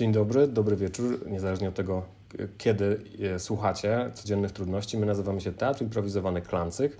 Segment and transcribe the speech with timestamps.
[0.00, 2.02] Dzień dobry, dobry wieczór, niezależnie od tego,
[2.58, 3.02] kiedy
[3.38, 4.98] słuchacie codziennych trudności.
[4.98, 6.96] My nazywamy się Teatr Improwizowany Klancyk.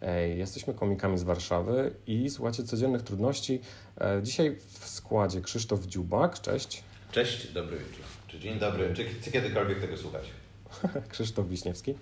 [0.00, 3.60] E, jesteśmy komikami z Warszawy i słuchacie codziennych trudności.
[4.00, 6.40] E, dzisiaj w składzie Krzysztof Dziubak.
[6.40, 6.84] Cześć.
[7.12, 8.04] Cześć, dobry wieczór.
[8.28, 10.30] Czy dzień dobry, czy, czy kiedykolwiek tego słuchać?
[11.12, 11.94] Krzysztof Wiśniewski.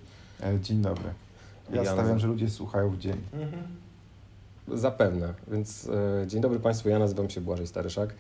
[0.43, 1.11] E, dzień dobry.
[1.73, 3.17] Ja stawiam, że ludzie słuchają w dzień.
[3.33, 3.63] Mhm.
[4.69, 5.35] Zapewne.
[5.49, 5.89] Więc
[6.23, 8.15] e, dzień dobry Państwu, ja nazywam się Błażej Staryszak.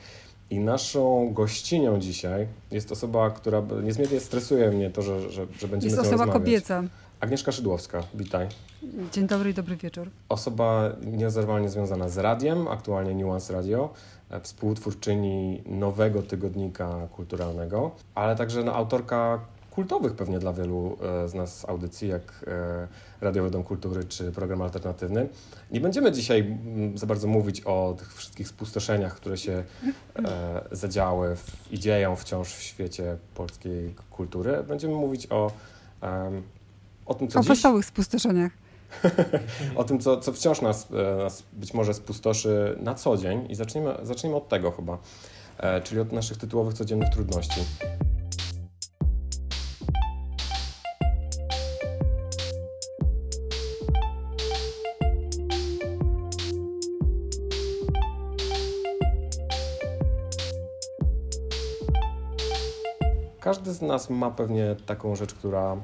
[0.50, 5.96] I naszą gościnią dzisiaj jest osoba, która niezmiernie stresuje mnie to, że, że, że będziemy
[5.96, 6.82] Jest osoba kobieca.
[7.20, 8.46] Agnieszka Szydłowska, witaj.
[9.12, 10.10] Dzień dobry i dobry wieczór.
[10.28, 13.90] Osoba niezerwalnie związana z radiem, aktualnie Nuance Radio,
[14.30, 19.40] e, współtwórczyni nowego tygodnika kulturalnego, ale także no, autorka
[19.70, 22.88] kultowych pewnie dla wielu e, z nas audycji, jak e,
[23.20, 25.28] Radiowy Dom Kultury czy program alternatywny.
[25.70, 29.64] Nie będziemy dzisiaj mm, za bardzo mówić o tych wszystkich spustoszeniach, które się
[30.16, 34.64] e, zadziały w, i dzieją wciąż w świecie polskiej kultury.
[34.68, 35.50] Będziemy mówić o,
[37.06, 37.48] o tym, co O dziś...
[37.48, 38.52] wesołych spustoszeniach.
[39.76, 43.94] o tym, co, co wciąż nas, nas być może spustoszy na co dzień i zacznijmy,
[44.02, 44.98] zacznijmy od tego chyba,
[45.84, 47.60] czyli od naszych tytułowych codziennych trudności.
[63.50, 65.76] Każdy z nas ma pewnie taką rzecz, która,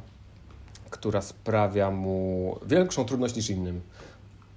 [0.91, 3.81] która sprawia mu większą trudność niż innym.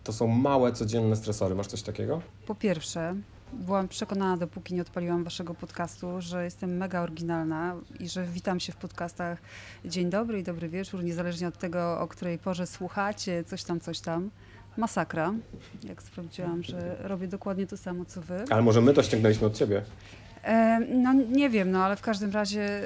[0.04, 1.56] To są małe, codzienne stresory.
[1.56, 2.22] Masz coś takiego?
[2.48, 3.16] Po pierwsze,
[3.54, 8.72] byłam przekonana, dopóki nie odpaliłam waszego podcastu, że jestem mega oryginalna i że witam się
[8.74, 9.38] w podcastach
[9.86, 14.00] dzień dobry i dobry wieczór, niezależnie od tego, o której porze słuchacie, coś tam, coś
[14.00, 14.30] tam.
[14.78, 15.34] Masakra,
[15.84, 18.46] jak sprawdziłam, że robię dokładnie to samo, co wy.
[18.50, 19.84] Ale może my to ściągnęliśmy od ciebie?
[20.90, 22.82] No nie wiem, no ale w każdym razie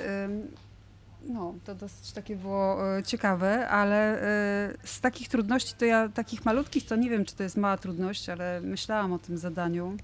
[1.29, 6.45] no, to dosyć takie było e, ciekawe, ale e, z takich trudności to ja, takich
[6.45, 9.97] malutkich, to nie wiem, czy to jest mała trudność, ale myślałam o tym zadaniu.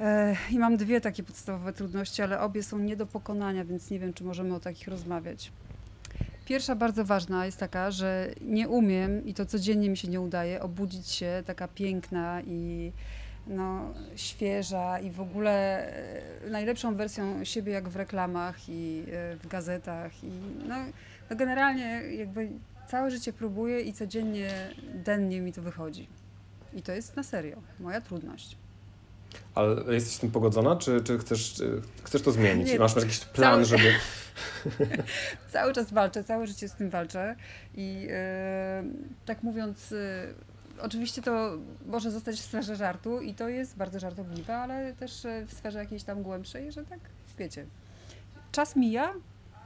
[0.00, 3.98] E, I mam dwie takie podstawowe trudności, ale obie są nie do pokonania, więc nie
[3.98, 5.52] wiem, czy możemy o takich rozmawiać.
[6.44, 10.62] Pierwsza bardzo ważna jest taka, że nie umiem i to codziennie mi się nie udaje
[10.62, 12.92] obudzić się taka piękna i
[13.46, 15.86] no, świeża i w ogóle
[16.44, 20.24] e, najlepszą wersją siebie jak w reklamach i e, w gazetach.
[20.24, 20.30] I
[20.68, 20.74] no,
[21.30, 22.48] no generalnie jakby
[22.88, 26.08] całe życie próbuję i codziennie, dennie mi to wychodzi.
[26.74, 28.56] I to jest na serio moja trudność.
[29.54, 31.62] Ale jesteś z tym pogodzona, czy, czy chcesz,
[32.02, 32.68] chcesz to zmienić?
[32.68, 33.64] Nie, masz, masz jakiś plan, cały...
[33.64, 33.94] żeby...
[35.52, 37.36] cały czas walczę, całe życie z tym walczę
[37.74, 38.10] i yy,
[39.26, 39.90] tak mówiąc...
[39.90, 45.24] Yy, oczywiście to może zostać w sferze żartu i to jest bardzo żartobliwe, ale też
[45.24, 47.00] e, w sferze jakiejś tam głębszej, że tak,
[47.38, 47.66] wiecie,
[48.52, 49.14] czas mija,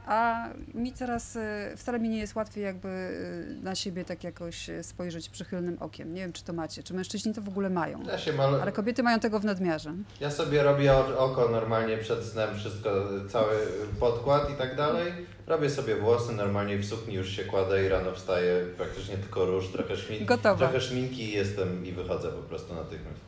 [0.06, 4.71] a mi coraz, e, wcale mi nie jest łatwiej jakby e, na siebie tak jakoś
[4.83, 6.15] spojrzeć przychylnym okiem.
[6.15, 8.60] Nie wiem, czy to macie, czy mężczyźni to w ogóle mają, ja się mal...
[8.60, 9.94] ale kobiety mają tego w nadmiarze.
[10.21, 12.91] Ja sobie robię oko normalnie przed snem, wszystko,
[13.28, 13.56] cały
[14.00, 15.12] podkład i tak dalej.
[15.47, 19.69] Robię sobie włosy, normalnie w sukni już się kładę i rano wstaję, praktycznie tylko róż,
[19.72, 20.27] trochę szminki,
[20.59, 23.21] trochę szminki i jestem i wychodzę po prostu natychmiast.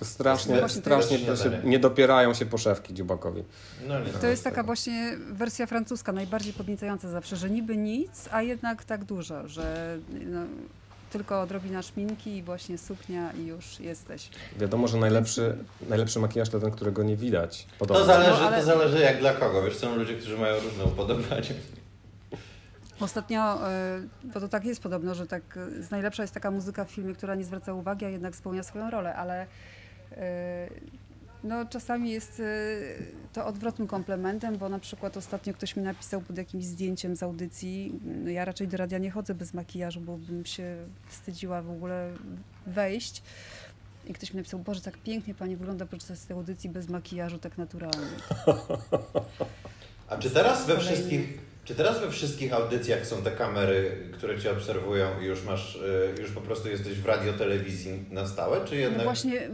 [0.00, 3.44] To strasznie, strasznie to się, nie dopierają się poszewki dziubakowi.
[3.88, 8.42] No, nie to jest taka właśnie wersja francuska, najbardziej podniecająca zawsze, że niby nic, a
[8.42, 10.40] jednak tak dużo, że no,
[11.12, 14.30] tylko odrobina szminki i właśnie suknia i już jesteś.
[14.58, 15.56] Wiadomo, że najlepszy,
[15.88, 17.66] najlepszy makijaż to ten, którego nie widać.
[17.78, 18.00] Podobno.
[18.00, 18.58] To zależy, no, ale...
[18.58, 19.62] to zależy jak dla kogo.
[19.62, 21.42] Wiesz, są ludzie, którzy mają różne upodobania.
[23.00, 25.60] Ostatnio, e, bo to tak jest podobno, że tak e,
[25.90, 29.14] najlepsza jest taka muzyka w filmie, która nie zwraca uwagi, a jednak spełnia swoją rolę,
[29.14, 29.46] ale
[31.44, 32.42] no, czasami jest
[33.32, 38.00] to odwrotnym komplementem, bo na przykład ostatnio ktoś mi napisał pod jakimś zdjęciem z audycji.
[38.04, 40.76] No, ja raczej do radia nie chodzę bez makijażu, bo bym się
[41.08, 42.10] wstydziła w ogóle
[42.66, 43.22] wejść.
[44.06, 47.58] I ktoś mi napisał, Boże, tak pięknie pani wygląda podczas tej audycji bez makijażu, tak
[47.58, 48.06] naturalnie.
[50.08, 54.52] A czy teraz we wszystkich, czy teraz we wszystkich audycjach są te kamery, które cię
[54.52, 58.98] obserwują i już masz, y, już po prostu jesteś w radiotelewizji na stałe, czy jednak...
[58.98, 59.48] No właśnie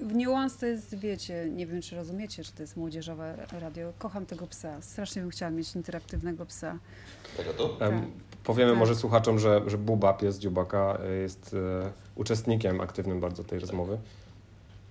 [0.00, 3.92] w Nuance to jest, wiecie, nie wiem czy rozumiecie, że to jest młodzieżowe radio.
[3.98, 4.82] Kocham tego psa.
[4.82, 6.78] Strasznie bym chciała mieć interaktywnego psa.
[7.36, 7.68] Tego tu?
[7.68, 7.94] Tak.
[8.44, 8.78] Powiemy tak.
[8.78, 13.98] może słuchaczom, że, że Buba, pies Dziubaka, jest e, uczestnikiem aktywnym bardzo tej rozmowy.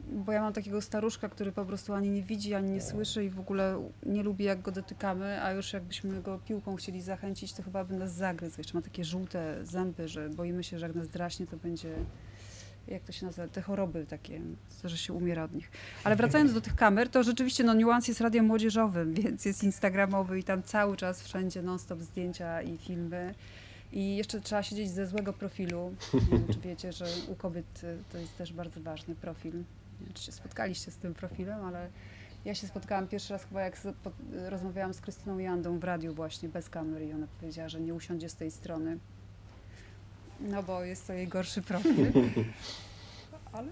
[0.07, 3.30] Bo ja mam takiego staruszka, który po prostu ani nie widzi, ani nie słyszy i
[3.30, 7.63] w ogóle nie lubi jak go dotykamy, a już jakbyśmy go piłką chcieli zachęcić, to
[7.63, 8.56] chyba by nas zagryzł.
[8.57, 11.94] Jeszcze ma takie żółte zęby, że boimy się, że jak nas draśnie, to będzie
[12.88, 14.42] jak to się nazywa, te choroby takie,
[14.84, 15.72] że się umiera od nich.
[16.04, 20.40] Ale wracając do tych kamer, to rzeczywiście no, Nuance jest radiem młodzieżowym, więc jest instagramowy
[20.40, 23.36] i tam cały czas wszędzie non-stop zdjęcia i filmy.
[23.92, 25.96] I jeszcze trzeba siedzieć ze złego profilu.
[26.32, 29.54] Wiem, czy wiecie, że u kobiet y, to jest też bardzo ważny profil.
[29.54, 31.90] Nie wiem, czy się spotkaliście z tym profilem, ale
[32.46, 33.78] ja się spotkałam pierwszy raz chyba jak
[34.50, 38.30] rozmawiałam z Krystyną Jandą w radiu właśnie, bez kamery i ona powiedziała, że nie usiądzie
[38.30, 38.98] z tej strony.
[40.40, 42.12] No bo jest to jej gorszy profil.
[43.54, 43.72] Ale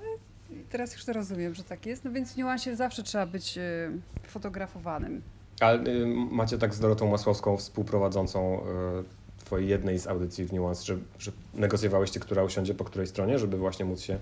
[0.70, 2.04] teraz już to rozumiem, że tak jest.
[2.04, 3.92] No więc w niuansie zawsze trzeba być y,
[4.28, 5.22] fotografowanym.
[5.60, 10.86] Ale y, macie tak z Dorotą Masłowską, współprowadzącą y, twojej jednej z audycji w Nuance,
[10.86, 14.20] że, że negocjowałyście, która usiądzie po której stronie, żeby właśnie móc się e,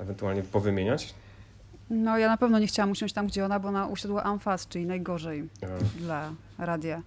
[0.00, 1.14] ewentualnie powymieniać?
[1.90, 4.86] No ja na pewno nie chciałam usiąść tam, gdzie ona, bo ona usiadła amfas, czyli
[4.86, 5.48] najgorzej
[5.98, 7.02] dla radia.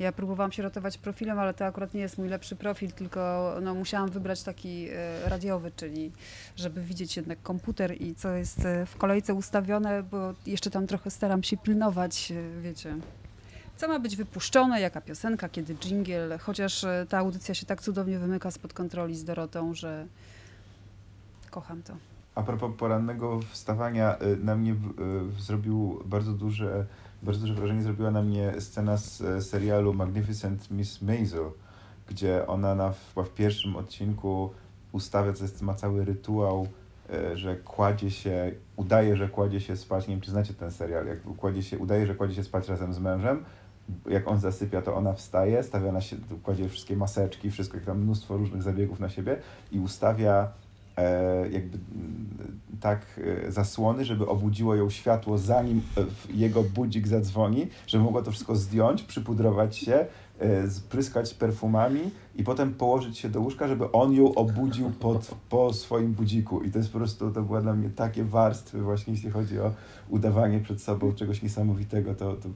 [0.00, 3.74] Ja próbowałam się ratować profilem, ale to akurat nie jest mój lepszy profil, tylko no,
[3.74, 6.12] musiałam wybrać taki e, radiowy, czyli
[6.56, 11.10] żeby widzieć jednak komputer i co jest e, w kolejce ustawione, bo jeszcze tam trochę
[11.10, 12.32] staram się pilnować,
[12.62, 12.96] wiecie,
[13.80, 18.18] co ma być wypuszczone, jaka piosenka, kiedy jingle, chociaż e, ta audycja się tak cudownie
[18.18, 20.06] wymyka spod kontroli z Dorotą, że
[21.50, 21.94] kocham to.
[22.34, 24.76] A propos porannego wstawania, e, na mnie e,
[25.40, 26.86] zrobił bardzo duże,
[27.22, 31.50] bardzo duże wrażenie zrobiła na mnie scena z serialu Magnificent Miss Maisel,
[32.08, 34.50] gdzie ona na, w pierwszym odcinku
[34.92, 36.66] ustawia, to jest, ma cały rytuał,
[37.34, 41.22] że kładzie się, udaje, że kładzie się spać, nie wiem czy znacie ten serial, jak
[41.22, 43.44] kładzie się, udaje, że kładzie się spać razem z mężem,
[44.06, 47.98] jak on zasypia, to ona wstaje, stawia na siebie, kładzie wszystkie maseczki, wszystko, jak tam
[48.02, 49.36] mnóstwo różnych zabiegów na siebie
[49.72, 50.69] i ustawia e,
[51.50, 51.78] jakby
[52.80, 56.04] tak e, zasłony, żeby obudziło ją światło, zanim e,
[56.34, 60.29] jego budzik zadzwoni, żeby mogła to wszystko zdjąć, przypudrować się, E,
[60.70, 66.12] spryskać perfumami i potem położyć się do łóżka, żeby on ją obudził pod, po swoim
[66.12, 66.62] budziku.
[66.62, 69.72] I to jest po prostu, to była dla mnie takie warstwy właśnie, jeśli chodzi o
[70.08, 72.48] udawanie przed sobą czegoś niesamowitego, to, to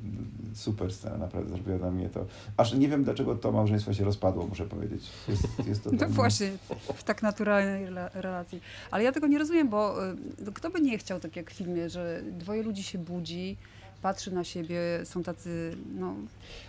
[0.54, 2.26] super scena naprawdę zrobiła dla mnie to.
[2.56, 5.10] Aż nie wiem, dlaczego to małżeństwo się rozpadło, muszę powiedzieć.
[5.28, 6.52] Jest, jest to no właśnie,
[6.94, 8.60] w tak naturalnej relacji.
[8.90, 10.06] Ale ja tego nie rozumiem, bo
[10.48, 13.56] y, kto by nie chciał, tak jak w filmie, że dwoje ludzi się budzi,
[14.04, 16.14] patrzy na siebie, są tacy, no,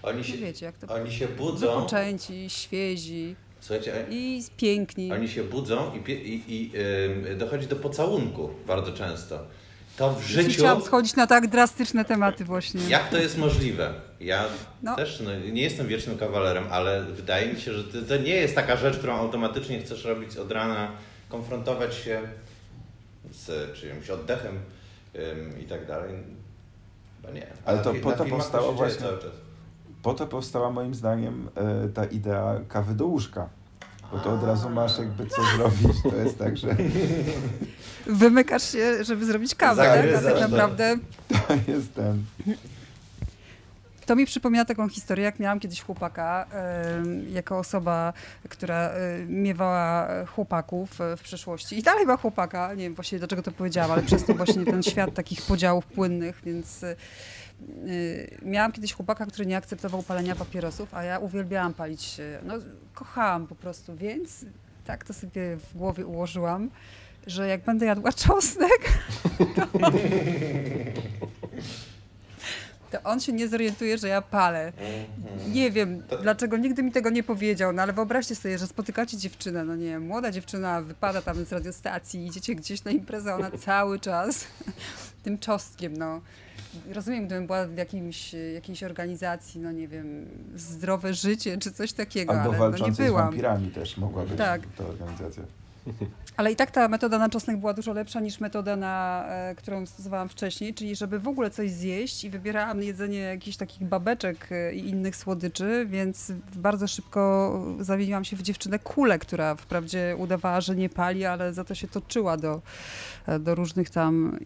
[0.04, 1.68] oni się, wiecie, jak to Oni się budzą.
[1.68, 3.36] Zapoczęci, świezi.
[3.62, 5.12] Słuchajcie, i piękni.
[5.12, 6.72] Oni się budzą i, i, i
[7.28, 9.40] yy, dochodzi do pocałunku bardzo często.
[9.98, 10.52] To w życiu.
[10.52, 12.82] Chciałam schodzić na tak drastyczne tematy właśnie.
[12.90, 13.94] Jak to jest możliwe?
[14.20, 14.46] Ja
[14.84, 14.96] no.
[14.96, 18.78] też no, nie jestem wiecznym kawalerem, ale wydaje mi się, że to, nie jest taka
[18.78, 20.92] rzecz, którą automatycznie chcesz robić od rana,
[21.30, 22.22] konfrontować się
[23.32, 24.60] z czyimś oddechem
[25.62, 26.14] i tak dalej.
[27.28, 27.48] No nie.
[27.66, 29.08] Ale to po to powstało właśnie.
[30.04, 33.50] Po to powstała moim zdaniem e, ta idea kawy do łóżka.
[34.12, 36.02] Bo to od razu masz jakby co zrobić.
[36.04, 36.76] To jest tak, że.
[38.08, 39.84] Wymykasz się, żeby zrobić kawę,
[40.14, 40.24] tak?
[40.24, 40.98] Tak naprawdę.
[41.30, 42.24] To jest ten.
[44.06, 46.48] To mi przypomina taką historię, jak miałam kiedyś chłopaka,
[47.30, 48.14] jako osoba,
[48.50, 48.92] która
[49.28, 51.80] miewała chłopaków w przeszłości.
[51.80, 54.84] I dalej ma chłopaka, nie wiem właściwie dlaczego to powiedziałam, ale przez to właśnie ten
[54.84, 56.96] świat takich podziałów płynnych, więc y,
[58.42, 62.54] miałam kiedyś chłopaka, który nie akceptował palenia papierosów, a ja uwielbiałam palić, no
[62.94, 64.46] kochałam po prostu, więc
[64.86, 66.70] tak to sobie w głowie ułożyłam,
[67.28, 68.80] że jak będę jadła czosnek,
[69.56, 69.68] to
[72.96, 74.66] to on się nie zorientuje, że ja palę.
[74.68, 75.54] Mhm.
[75.54, 79.64] Nie wiem, dlaczego nigdy mi tego nie powiedział, no ale wyobraźcie sobie, że spotykacie dziewczynę,
[79.64, 84.00] no nie wiem, młoda dziewczyna wypada tam z radiostacji, idziecie gdzieś na imprezę, ona cały
[84.00, 84.46] czas
[85.24, 86.22] tym czosnkiem, no.
[86.94, 90.26] Rozumiem, gdybym była w jakimś, jakiejś organizacji, no nie wiem,
[90.56, 93.22] zdrowe życie czy coś takiego, Albo ale no nie byłam.
[93.22, 94.62] z wampirami też mogła być tak.
[94.78, 95.44] ta organizacja.
[96.38, 99.86] Ale i tak ta metoda na czosnek była dużo lepsza niż metoda, na, e, którą
[99.86, 104.74] stosowałam wcześniej, czyli żeby w ogóle coś zjeść i wybierałam jedzenie jakichś takich babeczek e,
[104.74, 110.76] i innych słodyczy, więc bardzo szybko zamieniłam się w dziewczynę kulę, która wprawdzie udawała, że
[110.76, 112.62] nie pali, ale za to się toczyła do,
[113.28, 114.40] e, do różnych tam...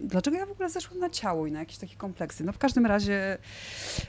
[0.00, 2.44] Dlaczego ja w ogóle zeszłam na ciało i na jakieś takie kompleksy?
[2.44, 3.38] No w każdym razie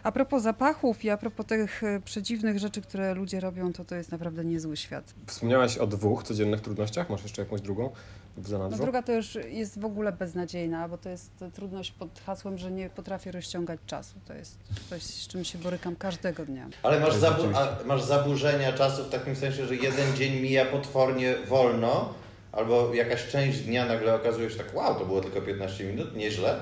[0.04, 4.12] a propos zapachów i a propos tych przedziwnych rzeczy, które ludzie robią, to to jest
[4.12, 5.14] naprawdę niezły świat.
[5.28, 7.10] Wspomniałaś o dwóch codziennych trudnościach.
[7.10, 7.90] Masz jeszcze jakąś drugą
[8.38, 8.78] w zanadrzu?
[8.78, 12.72] No druga to już jest w ogóle beznadziejna, bo to jest trudność pod hasłem, że
[12.72, 14.16] nie potrafię rozciągać czasu.
[14.28, 16.70] To jest coś, z czym się borykam każdego dnia.
[16.84, 17.44] Ale masz, zabu
[17.86, 22.14] masz zaburzenia czasu w takim sensie, że jeden dzień mija potwornie wolno,
[22.52, 26.60] albo jakaś część dnia nagle okazuje się tak, wow, to było tylko 15 minut, nieźle,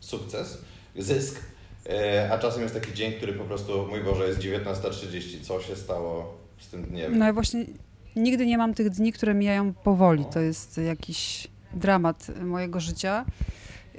[0.00, 0.58] sukces,
[0.96, 1.40] zysk.
[1.88, 5.76] E, a czasem jest taki dzień, który po prostu, mój Boże, jest 19.30, co się
[5.76, 7.18] stało z tym dniem?
[7.18, 7.64] No i właśnie
[8.16, 10.24] nigdy nie mam tych dni, które mijają powoli.
[10.32, 13.24] To jest jakiś dramat mojego życia.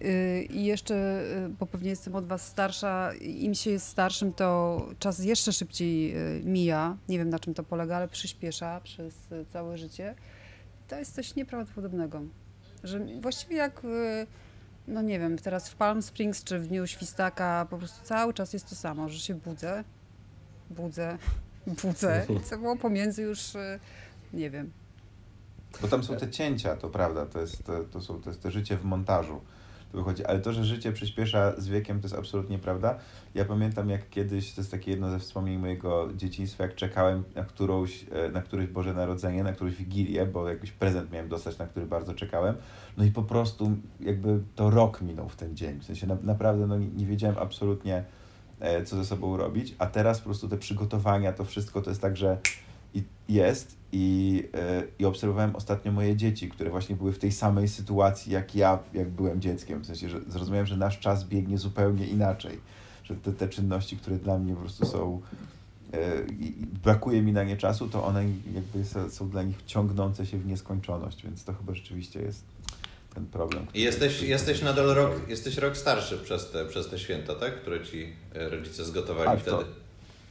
[0.05, 4.81] Y, I jeszcze, y, bo pewnie jestem od Was starsza, im się jest starszym, to
[4.99, 6.97] czas jeszcze szybciej y, mija.
[7.09, 9.13] Nie wiem na czym to polega, ale przyspiesza przez
[9.49, 10.15] całe życie.
[10.87, 12.21] To jest coś nieprawdopodobnego.
[12.83, 13.81] Że właściwie jak,
[14.87, 18.53] no nie wiem, teraz w Palm Springs czy w Dniu Świstaka po prostu cały czas
[18.53, 19.83] jest to samo, że się budzę,
[20.69, 21.17] budzę,
[21.83, 22.25] budzę.
[22.49, 23.53] Co było pomiędzy już,
[24.33, 24.71] nie wiem.
[25.81, 28.51] Bo tam są te cięcia, to prawda, to jest, to, to są, to jest to
[28.51, 29.41] życie w montażu
[29.93, 30.25] wychodzi.
[30.25, 32.97] Ale to, że życie przyspiesza z wiekiem, to jest absolutnie prawda.
[33.35, 37.43] Ja pamiętam, jak kiedyś, to jest takie jedno ze wspomnień mojego dzieciństwa, jak czekałem na
[37.43, 41.67] którąś, e, na któreś Boże Narodzenie, na którąś Wigilię, bo jakiś prezent miałem dostać, na
[41.67, 42.55] który bardzo czekałem.
[42.97, 45.79] No i po prostu jakby to rok minął w ten dzień.
[45.79, 48.03] W sensie na, naprawdę no, nie, nie wiedziałem absolutnie,
[48.59, 52.01] e, co ze sobą robić, a teraz po prostu te przygotowania, to wszystko to jest
[52.01, 52.37] tak, że
[53.29, 58.31] jest i, e, i obserwowałem ostatnio moje dzieci, które właśnie były w tej samej sytuacji
[58.31, 59.81] jak ja, jak byłem dzieckiem.
[59.81, 62.59] W sensie, że zrozumiałem, że nasz czas biegnie zupełnie inaczej.
[63.03, 65.21] Że te, te czynności, które dla mnie po prostu są.
[65.93, 70.37] E, i brakuje mi na nie czasu, to one jakby są dla nich ciągnące się
[70.37, 72.43] w nieskończoność, więc to chyba rzeczywiście jest
[73.15, 73.65] ten problem.
[73.73, 77.61] I jesteś, jesteś nadal rok, jesteś rok starszy przez te, przez te święta, tak?
[77.61, 79.57] Które ci e, rodzice zgotowali tak, wtedy.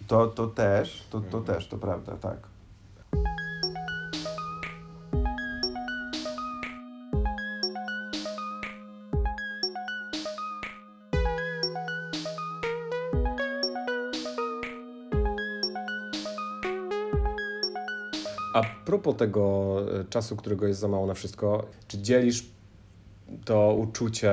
[0.06, 2.49] To, to, to też, to, to też, to prawda, tak.
[18.54, 22.46] A propos tego e, czasu, którego jest za mało na wszystko, czy dzielisz
[23.44, 24.32] to uczucie,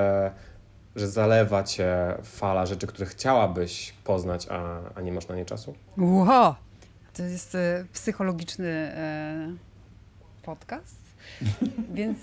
[0.96, 5.74] że zalewa cię fala rzeczy, które chciałabyś poznać, a, a nie masz na nie czasu?
[5.98, 6.67] Wow!
[7.18, 9.54] To jest e, psychologiczny e,
[10.44, 11.02] podcast,
[11.94, 12.18] więc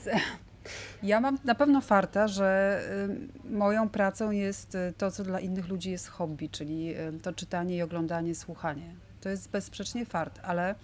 [1.02, 2.80] ja mam na pewno farta, że
[3.50, 8.34] moją pracą jest to, co dla innych ludzi jest hobby, czyli to czytanie i oglądanie,
[8.34, 8.94] słuchanie.
[9.20, 10.74] To jest bezsprzecznie fart, ale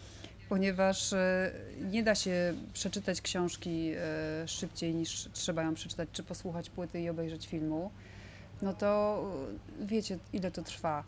[0.51, 1.51] ponieważ e,
[1.81, 7.09] nie da się przeczytać książki e, szybciej niż trzeba ją przeczytać, czy posłuchać płyty i
[7.09, 7.91] obejrzeć filmu,
[8.63, 9.23] no to
[9.83, 11.05] e, wiecie, ile to trwa.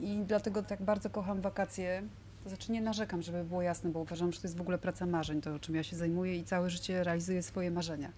[0.00, 2.02] I dlatego tak bardzo kocham wakacje.
[2.44, 5.06] To znaczy nie narzekam, żeby było jasne, bo uważam, że to jest w ogóle praca
[5.06, 8.12] marzeń, to czym ja się zajmuję i całe życie realizuję swoje marzenia.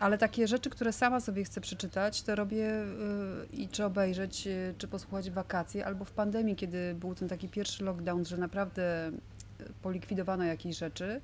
[0.00, 2.70] Ale takie rzeczy, które sama sobie chcę przeczytać, to robię
[3.52, 8.24] i czy obejrzeć, czy posłuchać wakacje, albo w pandemii, kiedy był ten taki pierwszy lockdown,
[8.24, 9.12] że naprawdę
[9.82, 11.20] polikwidowano jakieś rzeczy,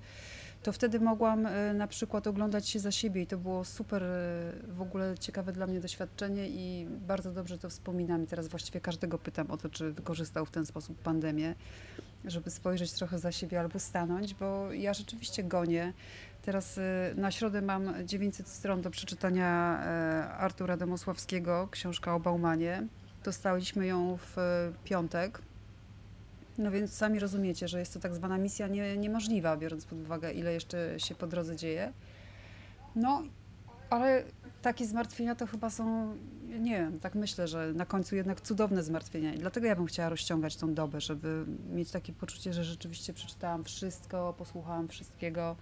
[0.62, 4.07] to wtedy mogłam e, na przykład oglądać się za siebie i to było super e,
[4.69, 9.19] w ogóle ciekawe dla mnie doświadczenie i bardzo dobrze to wspominam i teraz właściwie każdego
[9.19, 11.55] pytam o to, czy wykorzystał w ten sposób pandemię,
[12.25, 15.93] żeby spojrzeć trochę za siebie albo stanąć, bo ja rzeczywiście gonię.
[16.43, 19.79] Teraz e, na środę mam 900 stron do przeczytania
[20.38, 22.87] Artura Domosławskiego, książka o Baumanie.
[23.25, 24.37] Dostaliśmy ją w
[24.85, 25.43] piątek
[26.59, 30.33] no więc sami rozumiecie, że jest to tak zwana misja nie, niemożliwa, biorąc pod uwagę,
[30.33, 31.92] ile jeszcze się po drodze dzieje.
[32.97, 33.23] No,
[33.90, 34.25] ale
[34.62, 36.14] takie zmartwienia to chyba są,
[36.49, 39.35] nie wiem, tak myślę, że na końcu jednak cudowne zmartwienia.
[39.35, 43.64] I dlatego ja bym chciała rozciągać tą dobę, żeby mieć takie poczucie, że rzeczywiście przeczytałam
[43.64, 45.57] wszystko, posłuchałam wszystkiego,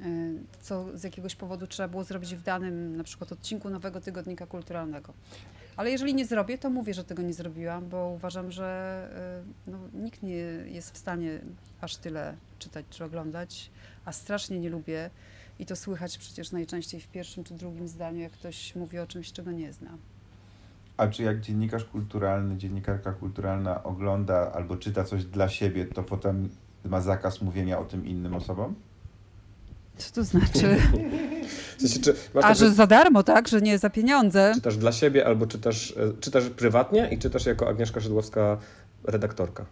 [0.00, 4.46] y, co z jakiegoś powodu trzeba było zrobić w danym na przykład odcinku nowego tygodnika
[4.46, 5.12] kulturalnego.
[5.80, 9.08] Ale jeżeli nie zrobię, to mówię, że tego nie zrobiłam, bo uważam, że
[9.66, 11.40] y, no, nikt nie jest w stanie
[11.80, 13.70] aż tyle czytać czy oglądać,
[14.04, 15.10] a strasznie nie lubię
[15.58, 19.32] i to słychać przecież najczęściej w pierwszym czy drugim zdaniu, jak ktoś mówi o czymś,
[19.32, 19.90] czego nie zna.
[20.96, 26.48] A czy jak dziennikarz kulturalny, dziennikarka kulturalna ogląda albo czyta coś dla siebie, to potem
[26.84, 28.74] ma zakaz mówienia o tym innym osobom?
[30.00, 30.76] Co to znaczy?
[31.76, 33.48] W sensie, czy A, tak, że za darmo, tak?
[33.48, 34.52] Że nie za pieniądze.
[34.54, 38.58] Czytasz dla siebie albo czytasz, e, czytasz prywatnie i czytasz jako Agnieszka Szydłowska
[39.04, 39.66] redaktorka.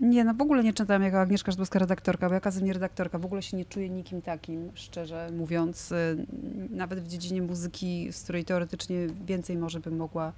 [0.00, 3.18] Nie, no w ogóle nie czytam jako Agnieszka Szydłowska redaktorka, bo jaka nie redaktorka.
[3.18, 5.92] W ogóle się nie czuję nikim takim, szczerze mówiąc.
[5.92, 6.16] E,
[6.70, 10.32] nawet w dziedzinie muzyki, z której teoretycznie więcej może bym mogła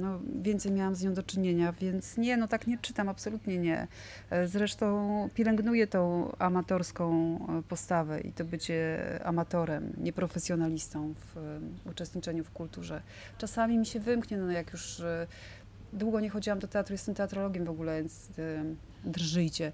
[0.00, 3.86] no, więcej miałam z nią do czynienia, więc nie, no tak nie czytam, absolutnie nie.
[4.30, 11.60] E, zresztą pielęgnuję tą amatorską e, postawę i to bycie amatorem, nieprofesjonalistą w
[11.90, 13.02] uczestniczeniu w kulturze.
[13.38, 15.26] Czasami mi się wymknie, no jak już e,
[15.92, 18.28] długo nie chodziłam do teatru, jestem teatrologiem w ogóle, więc
[19.04, 19.72] drżyjcie,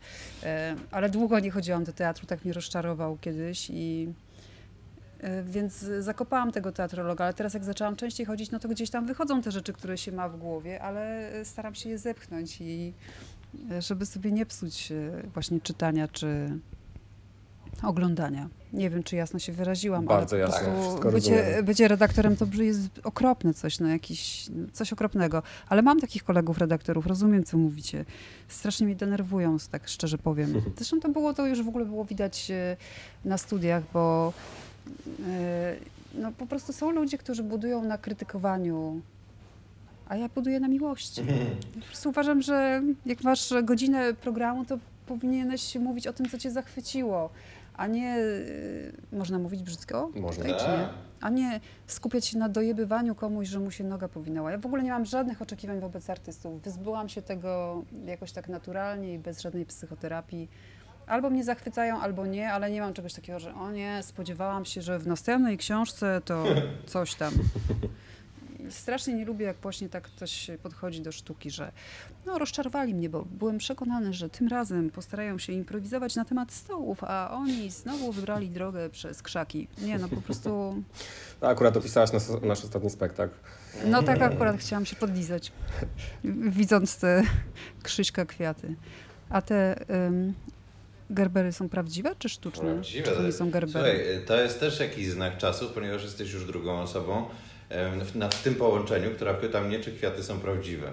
[0.90, 4.25] ale długo nie chodziłam do teatru, tak mnie rozczarował kiedyś i E,
[5.44, 9.42] więc zakopałam tego teatrologa, ale teraz jak zaczęłam częściej chodzić, no to gdzieś tam wychodzą
[9.42, 12.92] te rzeczy, które się ma w głowie, ale staram się je zepchnąć i
[13.78, 14.92] żeby sobie nie psuć
[15.34, 16.58] właśnie czytania czy
[17.82, 18.48] oglądania.
[18.72, 21.10] Nie wiem, czy jasno się wyraziłam, Bardzo ale po jasno.
[21.10, 25.42] Bycie, bycie redaktorem to jest okropne coś, no jakiś, coś okropnego.
[25.68, 28.04] Ale mam takich kolegów redaktorów, rozumiem, co mówicie.
[28.48, 30.62] Strasznie mnie denerwują, tak szczerze powiem.
[30.76, 32.76] Zresztą to było, to już w ogóle było widać e,
[33.24, 34.65] na studiach, bo e,
[36.14, 39.00] no, po prostu są ludzie, którzy budują na krytykowaniu
[40.08, 41.22] a ja buduję na miłości.
[41.80, 46.50] Po prostu uważam, że jak masz godzinę programu, to powinieneś mówić o tym, co cię
[46.50, 47.30] zachwyciło,
[47.76, 50.10] a nie, y, można mówić brzydko?
[50.14, 50.44] Można.
[50.44, 50.78] Tutaj?
[51.20, 54.50] A nie skupiać się na dojebywaniu komuś, że mu się noga powinęła.
[54.50, 56.62] Ja w ogóle nie mam żadnych oczekiwań wobec artystów.
[56.62, 60.48] Wyzbyłam się tego jakoś tak naturalnie i bez żadnej psychoterapii.
[61.06, 64.82] Albo mnie zachwycają, albo nie, ale nie mam czegoś takiego, że o nie, spodziewałam się,
[64.82, 66.44] że w następnej książce to
[66.86, 67.32] coś tam
[68.70, 71.72] strasznie nie lubię, jak właśnie tak ktoś podchodzi do sztuki, że
[72.26, 77.04] no rozczarowali mnie, bo byłem przekonany, że tym razem postarają się improwizować na temat stołów,
[77.04, 79.68] a oni znowu wybrali drogę przez krzaki.
[79.78, 80.50] Nie, no po prostu...
[81.42, 83.34] No, akurat opisałaś nas, nasz ostatni spektakl.
[83.84, 85.52] No tak akurat chciałam się podlizać,
[86.58, 87.22] widząc te
[87.82, 88.74] Krzyśka kwiaty.
[89.30, 90.34] A te um,
[91.10, 92.72] gerbery są prawdziwe czy sztuczne?
[92.72, 93.08] Prawdziwe.
[93.08, 93.72] Czy to nie są gerbery?
[93.72, 97.24] Słuchaj, to jest też jakiś znak czasów, ponieważ jesteś już drugą osobą,
[97.70, 100.92] w, w tym połączeniu, która pyta mnie, czy kwiaty są prawdziwe.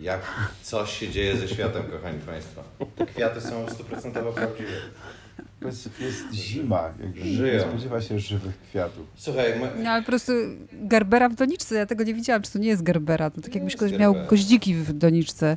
[0.00, 0.20] Jak
[0.62, 2.62] coś się dzieje ze światem, kochani Państwo.
[2.96, 4.70] Te kwiaty są stuprocentowo prawdziwe.
[5.66, 7.54] Jest, jest zima, jakby Żyją.
[7.54, 9.06] nie spodziewa się żywych kwiatów.
[9.16, 10.32] Słuchaj, no ale po prostu
[10.72, 13.76] Gerbera w doniczce, ja tego nie widziałam, czy to nie jest Gerbera, to tak jakbyś
[13.76, 15.56] ktoś miał goździki w doniczce.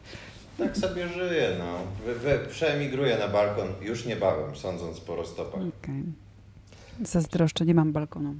[0.59, 1.79] Tak sobie żyje, no.
[2.05, 5.61] Wy, wy, przeemigruję na balkon już niebawem, sądząc po roztopach.
[5.61, 5.71] Okej.
[5.81, 6.03] Okay.
[7.05, 8.35] Zazdroszczę, nie mam balkonu.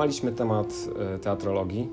[0.00, 0.66] Wywołaliśmy temat
[1.14, 1.88] e, teatrologii,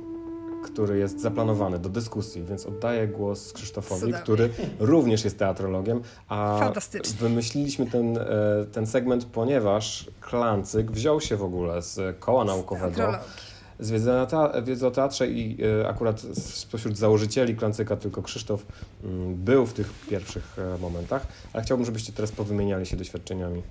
[0.63, 4.24] który jest zaplanowany do dyskusji, więc oddaję głos Krzysztofowi, Cudownie.
[4.24, 6.72] który również jest teatrologiem, a
[7.20, 8.26] wymyśliliśmy ten, e,
[8.72, 13.13] ten segment, ponieważ Klancyk wziął się w ogóle z koła naukowego,
[13.80, 18.65] z wiedzy, te, wiedzy o teatrze i e, akurat spośród założycieli Klancyka tylko Krzysztof
[19.04, 23.62] mm, był w tych pierwszych momentach, ale chciałbym, żebyście teraz powymieniali się doświadczeniami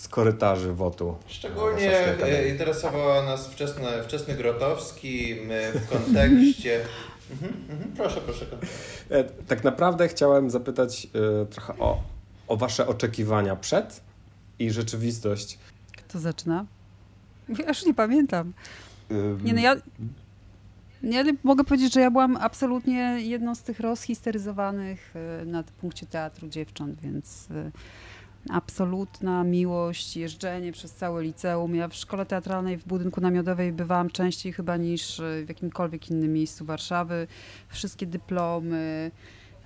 [0.00, 1.16] z korytarzy WOTU.
[1.26, 5.34] Szczególnie e, interesował nas wczesny, wczesny Grotowski,
[5.74, 6.80] w kontekście...
[7.30, 8.46] Mhm, mhm, proszę, proszę.
[9.10, 11.06] E, tak naprawdę chciałem zapytać
[11.42, 12.02] e, trochę o,
[12.48, 14.00] o Wasze oczekiwania przed
[14.58, 15.58] i rzeczywistość.
[15.96, 16.66] Kto zaczyna?
[17.58, 18.52] Ja już nie pamiętam.
[19.42, 19.76] Nie, no ja,
[21.02, 25.14] ja mogę powiedzieć, że ja byłam absolutnie jedną z tych rozhisteryzowanych
[25.46, 27.48] na punkcie teatru dziewcząt, więc
[28.48, 31.74] absolutna miłość, jeżdżenie przez całe liceum.
[31.74, 36.64] Ja w szkole teatralnej w budynku namiotowej bywałam częściej chyba niż w jakimkolwiek innym miejscu
[36.64, 37.26] Warszawy.
[37.68, 39.10] Wszystkie dyplomy,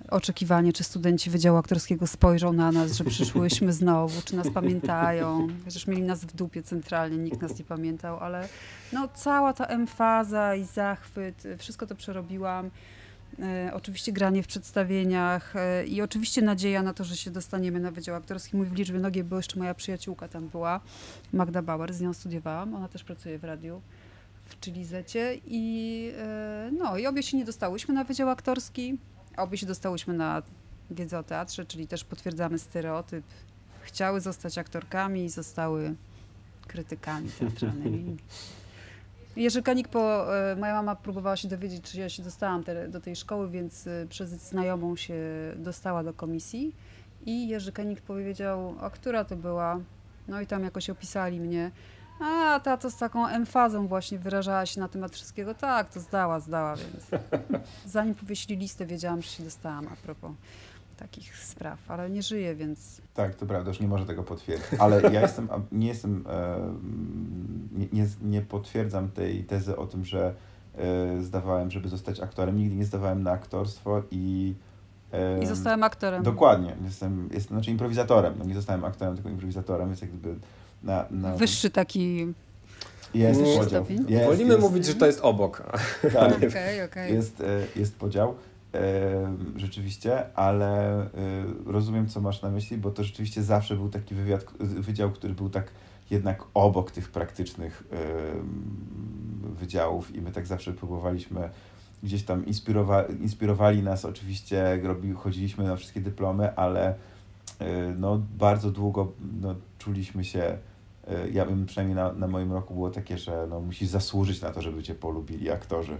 [0.09, 5.47] oczekiwanie, czy studenci Wydziału Aktorskiego spojrzą na nas, że przyszłyśmy znowu, czy nas pamiętają.
[5.65, 8.47] Chociaż mieli nas w dupie centralnie, nikt nas nie pamiętał, ale
[8.93, 12.71] no, cała ta emfaza i zachwyt, wszystko to przerobiłam.
[13.39, 17.91] E, oczywiście granie w przedstawieniach e, i oczywiście nadzieja na to, że się dostaniemy na
[17.91, 18.57] Wydział Aktorski.
[18.57, 20.81] Mój w liczbie nogiej, bo jeszcze moja przyjaciółka tam była,
[21.33, 23.81] Magda Bauer, z nią studiowałam, ona też pracuje w radiu
[24.45, 28.97] w Chilizecie i e, no i obie się nie dostałyśmy na Wydział Aktorski,
[29.37, 30.41] obie się dostałyśmy na
[30.91, 33.25] wiedzę o teatrze, czyli też potwierdzamy stereotyp.
[33.81, 35.95] Chciały zostać aktorkami i zostały
[36.67, 38.17] krytykami teatralnymi.
[39.35, 43.01] Jerzy Kanik, po, e, moja mama próbowała się dowiedzieć, czy ja się dostałam te, do
[43.01, 45.15] tej szkoły, więc e, przez znajomą się
[45.55, 46.75] dostała do komisji
[47.25, 49.79] i Jerzy Kanik powiedział, a która to była?
[50.27, 51.71] No i tam jakoś opisali mnie.
[52.19, 55.53] A, ta to z taką emfazą właśnie wyrażała się na temat wszystkiego.
[55.53, 57.23] Tak, to zdała, zdała, więc
[57.85, 60.31] zanim powyśli listę, wiedziałam, że się dostałam a propos
[60.97, 63.01] takich spraw, ale nie żyje, więc...
[63.13, 64.79] Tak, to prawda, już nie może tego potwierdzić.
[64.79, 66.25] Ale ja jestem, nie jestem,
[67.71, 70.33] nie, nie, nie potwierdzam tej tezy o tym, że
[70.77, 72.57] e, zdawałem, żeby zostać aktorem.
[72.57, 74.53] Nigdy nie zdawałem na aktorstwo i...
[75.41, 76.23] I zostałem aktorem.
[76.23, 76.75] Dokładnie.
[76.83, 78.33] Jestem, jestem znaczy improwizatorem.
[78.37, 80.35] No nie zostałem aktorem, tylko improwizatorem, więc jak gdyby
[80.83, 81.05] na...
[81.11, 82.33] na Wyższy taki...
[83.13, 83.85] Jest podział.
[84.07, 85.63] Jest, Wolimy jest, mówić, że to jest obok.
[86.13, 87.09] Tak, okay, okay.
[87.09, 88.35] Jest, e, jest podział
[89.55, 91.07] rzeczywiście, ale y,
[91.65, 95.49] rozumiem, co masz na myśli, bo to rzeczywiście zawsze był taki wywiad, wydział, który był
[95.49, 95.71] tak
[96.09, 97.83] jednak obok tych praktycznych
[99.55, 101.49] wydziałów i my tak zawsze próbowaliśmy
[102.05, 106.95] gdzieś tam inspirowa inspirowali nas oczywiście, robi, chodziliśmy na wszystkie dyplomy, ale y,
[107.97, 109.11] no, bardzo długo
[109.41, 110.57] no, czuliśmy się,
[111.07, 114.51] y, ja bym przynajmniej na, na moim roku było takie, że no, musisz zasłużyć na
[114.51, 115.97] to, żeby cię polubili aktorzy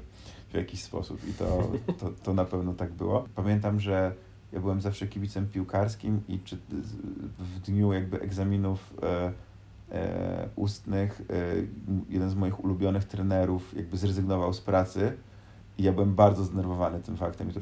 [0.49, 3.25] w jakiś sposób i to, to, to na pewno tak było.
[3.36, 4.15] Pamiętam, że
[4.51, 6.58] ja byłem zawsze kibicem piłkarskim i czy,
[7.39, 9.31] w dniu jakby egzaminów e,
[9.91, 11.34] e, ustnych e,
[12.10, 15.17] jeden z moich ulubionych trenerów jakby zrezygnował z pracy
[15.77, 17.60] i ja byłem bardzo zdenerwowany tym faktem i to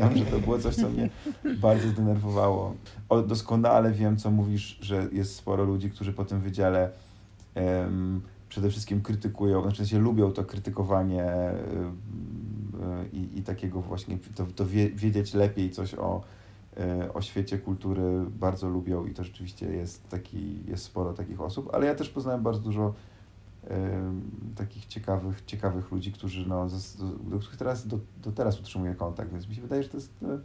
[0.00, 1.10] pamiętam, że to było coś, co mnie
[1.60, 2.74] bardzo zdenerwowało.
[3.08, 6.90] O, doskonale wiem, co mówisz, że jest sporo ludzi, którzy po tym wydziale
[7.54, 14.46] um, przede wszystkim krytykują, znaczy się lubią to krytykowanie um, i, i takiego właśnie, to,
[14.46, 16.22] to wie, wiedzieć lepiej coś o,
[16.76, 18.02] e, o świecie kultury
[18.40, 22.42] bardzo lubią i to rzeczywiście jest taki, jest sporo takich osób, ale ja też poznałem
[22.42, 22.94] bardzo dużo
[24.56, 26.66] takich ciekawych, ciekawych ludzi, którzy no,
[27.30, 30.12] do których teraz, do, do teraz utrzymuję kontakt, więc mi się wydaje, że to jest
[30.22, 30.38] e,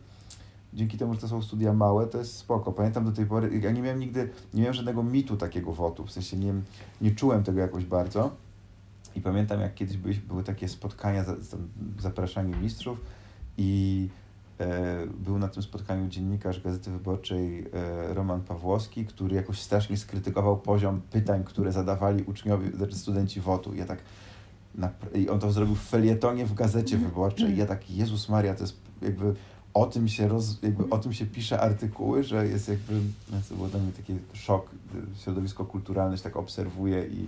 [0.73, 2.71] dzięki temu, że to są studia małe, to jest spoko.
[2.71, 6.12] Pamiętam do tej pory, ja nie miałem nigdy, nie miałem żadnego mitu takiego wotu, w
[6.12, 6.53] sensie nie,
[7.01, 8.31] nie czułem tego jakoś bardzo
[9.15, 11.25] i pamiętam jak kiedyś były, były takie spotkania,
[11.99, 12.97] zapraszanie mistrzów
[13.57, 14.09] i
[14.59, 20.57] E, był na tym spotkaniu dziennikarz Gazety Wyborczej e, Roman Pawłowski, który jakoś strasznie skrytykował
[20.57, 23.73] poziom pytań, które zadawali uczniowie, znaczy studenci WOTU.
[23.73, 23.99] Ja tak,
[25.15, 27.57] I on to zrobił w felietonie w Gazecie Wyborczej.
[27.57, 29.33] Ja tak, Jezus Maria, to jest jakby
[29.73, 32.93] o tym się, roz, jakby o tym się pisze artykuły, że jest jakby,
[33.31, 34.69] no, to było dla mnie taki szok,
[35.23, 37.27] środowisko kulturalne się tak obserwuje i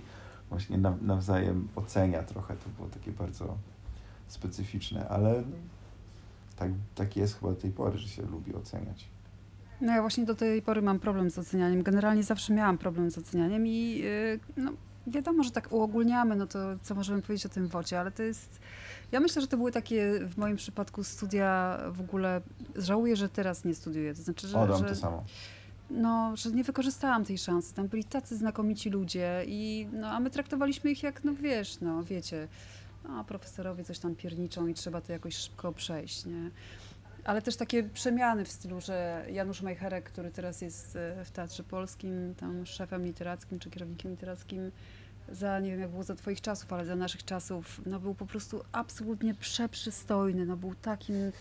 [0.50, 2.54] właśnie nawzajem ocenia trochę.
[2.56, 3.56] To było takie bardzo
[4.28, 5.42] specyficzne, ale
[6.56, 9.08] tak, tak jest chyba do tej pory, że się lubi oceniać.
[9.80, 11.82] No ja właśnie do tej pory mam problem z ocenianiem.
[11.82, 14.72] Generalnie zawsze miałam problem z ocenianiem i yy, no,
[15.06, 18.60] wiadomo, że tak uogólniamy, no to co możemy powiedzieć o tym wocie, ale to jest...
[19.12, 22.40] Ja myślę, że to były takie w moim przypadku studia w ogóle...
[22.76, 24.14] Żałuję, że teraz nie studiuję.
[24.14, 24.58] To znaczy, że...
[24.58, 25.24] Odam że, to samo.
[25.90, 27.74] No, że nie wykorzystałam tej szansy.
[27.74, 32.04] Tam byli tacy znakomici ludzie i no, a my traktowaliśmy ich jak, no wiesz, no
[32.04, 32.48] wiecie
[33.08, 36.50] a profesorowie coś tam pierniczą i trzeba to jakoś szybko przejść, nie?
[37.24, 41.62] Ale też takie przemiany w stylu, że Janusz Majcherek, który teraz jest e, w Teatrze
[41.62, 44.70] Polskim, tam szefem literackim czy kierownikiem literackim,
[45.32, 48.26] za, nie wiem jak było za twoich czasów, ale za naszych czasów, no był po
[48.26, 51.32] prostu absolutnie przeprzystojny, no był takim,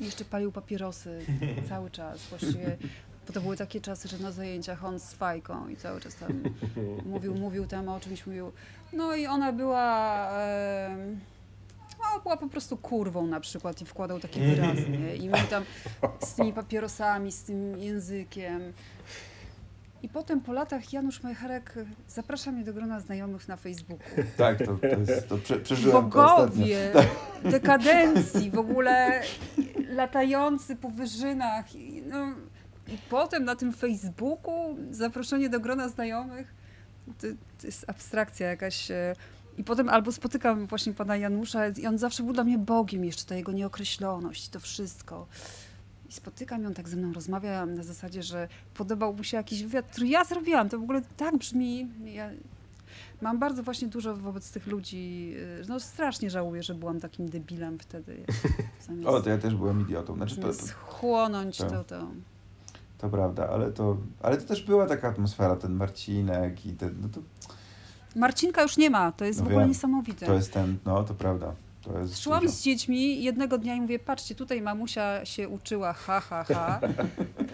[0.00, 1.26] jeszcze palił papierosy
[1.68, 2.76] cały czas, właściwie
[3.26, 6.42] bo to były takie czasy, że na zajęciach on z fajką i cały czas tam
[7.06, 8.52] mówił, mówił tam o czymś, mówił.
[8.92, 10.28] No i ona była...
[10.32, 10.96] E,
[11.98, 15.16] no, była po prostu kurwą na przykład i wkładał takie wyrazy, nie?
[15.16, 15.64] I my tam
[16.20, 18.72] z tymi papierosami, z tym językiem.
[20.02, 21.74] I potem po latach Janusz Majcherek
[22.08, 24.06] zaprasza mnie do grona znajomych na Facebooku.
[24.36, 27.02] Tak, to, to, jest, to prze, przeżyłem Bogowie, to
[27.50, 29.22] dekadencji, w ogóle
[29.88, 31.66] latający po wyżynach.
[32.06, 32.26] No,
[32.88, 36.54] i potem na tym Facebooku zaproszenie do grona znajomych,
[37.18, 37.26] to,
[37.60, 38.90] to jest abstrakcja jakaś.
[38.90, 39.16] E,
[39.58, 43.24] I potem albo spotykam właśnie pana Janusza i on zawsze był dla mnie Bogiem, jeszcze
[43.24, 45.26] ta jego nieokreśloność, to wszystko.
[46.16, 50.08] Spotykam ją, tak ze mną rozmawia na zasadzie, że podobał mu się jakiś wywiad, który
[50.08, 50.68] ja zrobiłam.
[50.68, 51.88] To w ogóle tak brzmi.
[52.04, 52.30] Ja
[53.20, 55.34] mam bardzo właśnie dużo wobec tych ludzi.
[55.62, 58.24] E, no strasznie żałuję, że byłam takim debilem wtedy.
[58.86, 60.16] Zamiast, o, to ja też byłem idiotą.
[60.16, 60.40] Znaczy,
[60.74, 62.08] chłonąć to, to.
[62.98, 67.08] To prawda, ale to, ale to też była taka atmosfera, ten Marcinek i ten, no
[67.08, 67.20] to...
[68.16, 70.26] Marcinka już nie ma, to jest no w ogóle wiem, niesamowite.
[70.26, 71.52] To jest ten, no to prawda.
[72.14, 72.52] Szłam dużo.
[72.52, 76.80] z dziećmi jednego dnia i mówię, patrzcie, tutaj mamusia się uczyła, ha, ha, ha.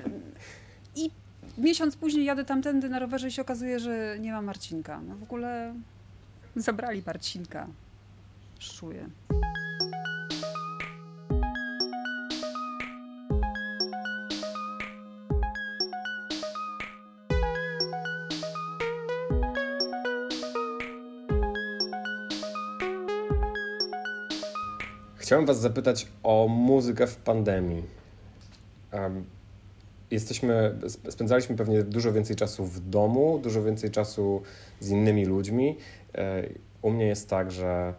[0.97, 1.11] I
[1.59, 5.01] miesiąc później jadę tamtędy na rowerze i się okazuje, że nie ma Marcinka.
[5.09, 5.75] No w ogóle
[6.57, 7.67] zabrali Marcinka.
[8.59, 9.09] Szuję.
[25.33, 27.83] Chciałem Was zapytać o muzykę w pandemii.
[28.93, 29.25] Um,
[30.11, 30.79] jesteśmy,
[31.11, 34.43] spędzaliśmy pewnie dużo więcej czasu w domu, dużo więcej czasu
[34.81, 35.77] z innymi ludźmi.
[36.15, 36.49] E,
[36.83, 37.95] u mnie jest tak, że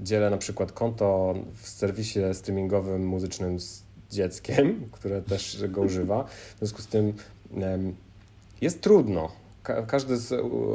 [0.00, 6.24] dzielę na przykład konto w serwisie streamingowym muzycznym z dzieckiem, które też go używa.
[6.54, 7.12] W związku z tym
[8.60, 9.32] jest trudno.
[9.86, 10.34] każdy z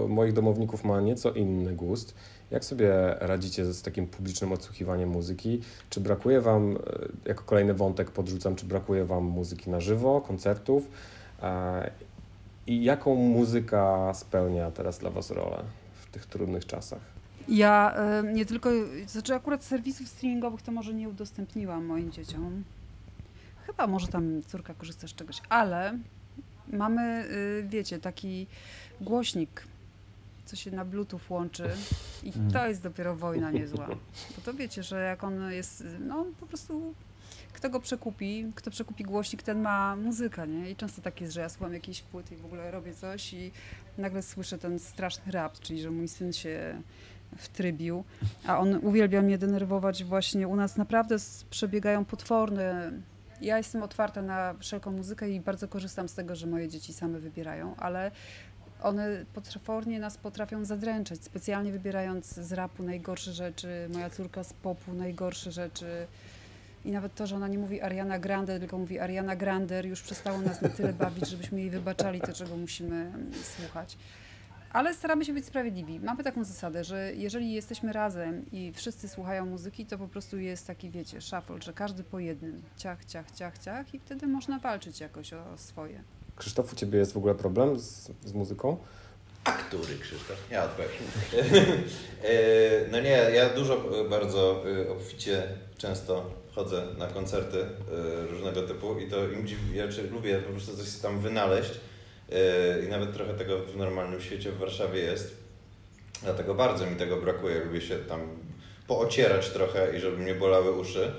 [0.09, 2.13] moich domowników ma nieco inny gust.
[2.51, 5.61] Jak sobie radzicie z takim publicznym odsłuchiwaniem muzyki?
[5.89, 6.77] Czy brakuje Wam, e,
[7.29, 10.89] jako kolejny wątek podrzucam, czy brakuje Wam muzyki na żywo, koncertów?
[11.43, 11.91] E,
[12.67, 15.63] I jaką muzyka spełnia teraz dla Was rolę
[16.01, 17.17] w tych trudnych czasach?
[17.47, 18.69] Ja y, nie tylko,
[19.07, 22.63] znaczy akurat serwisów streamingowych to może nie udostępniłam moim dzieciom.
[23.65, 25.97] Chyba może tam córka korzysta z czegoś, ale
[26.67, 28.47] mamy, y, wiecie, taki
[29.01, 29.63] głośnik,
[30.47, 31.69] co się na bluetooth łączy
[32.23, 32.51] i mm.
[32.51, 33.87] to jest dopiero wojna niezła.
[34.35, 36.93] Bo to wiecie, że jak on jest, no po prostu
[37.53, 40.71] kto go przekupi, kto przekupi głośnik, ten ma muzykę, nie?
[40.71, 43.51] I często tak jest, że ja słucham jakiejś płyty i w ogóle robię coś i
[43.97, 46.81] nagle słyszę ten straszny rap, czyli że mój syn się
[47.37, 48.03] wtrybił,
[48.45, 50.47] a on uwielbia mnie denerwować właśnie.
[50.47, 51.15] U nas naprawdę
[51.49, 52.91] przebiegają potworne
[53.41, 57.19] ja jestem otwarta na wszelką muzykę i bardzo korzystam z tego, że moje dzieci same
[57.19, 58.11] wybierają, ale
[58.83, 64.93] one potwornie nas potrafią zadręczać, specjalnie wybierając z rapu najgorsze rzeczy, moja córka z popu
[64.93, 66.07] najgorsze rzeczy.
[66.85, 70.41] I nawet to, że ona nie mówi Ariana Grande, tylko mówi Ariana Grander, już przestało
[70.41, 73.11] nas na tyle bawić, żebyśmy jej wybaczali to, czego musimy
[73.43, 73.97] słuchać.
[74.73, 75.99] Ale staramy się być sprawiedliwi.
[75.99, 80.67] Mamy taką zasadę, że jeżeli jesteśmy razem i wszyscy słuchają muzyki, to po prostu jest
[80.67, 82.61] taki, wiecie, shuffle, że każdy po jednym.
[82.77, 86.03] Ciach, ciach, ciach, ciach i wtedy można walczyć jakoś o swoje.
[86.37, 88.77] Krzysztof, u Ciebie jest w ogóle problem z, z muzyką?
[89.43, 90.37] A który Krzysztof?
[90.51, 90.91] Ja odpowiem.
[92.23, 95.43] E, no nie, ja dużo e, bardzo e, obficie
[95.77, 97.65] często chodzę na koncerty
[98.29, 101.71] różnego typu i to im dziwi, ja lubię po prostu coś tam wynaleźć
[102.85, 105.35] i nawet trochę tego w normalnym świecie w Warszawie jest.
[106.23, 107.59] Dlatego bardzo mi tego brakuje.
[107.59, 108.21] Lubię się tam
[108.87, 111.13] poocierać trochę i żeby mnie bolały uszy.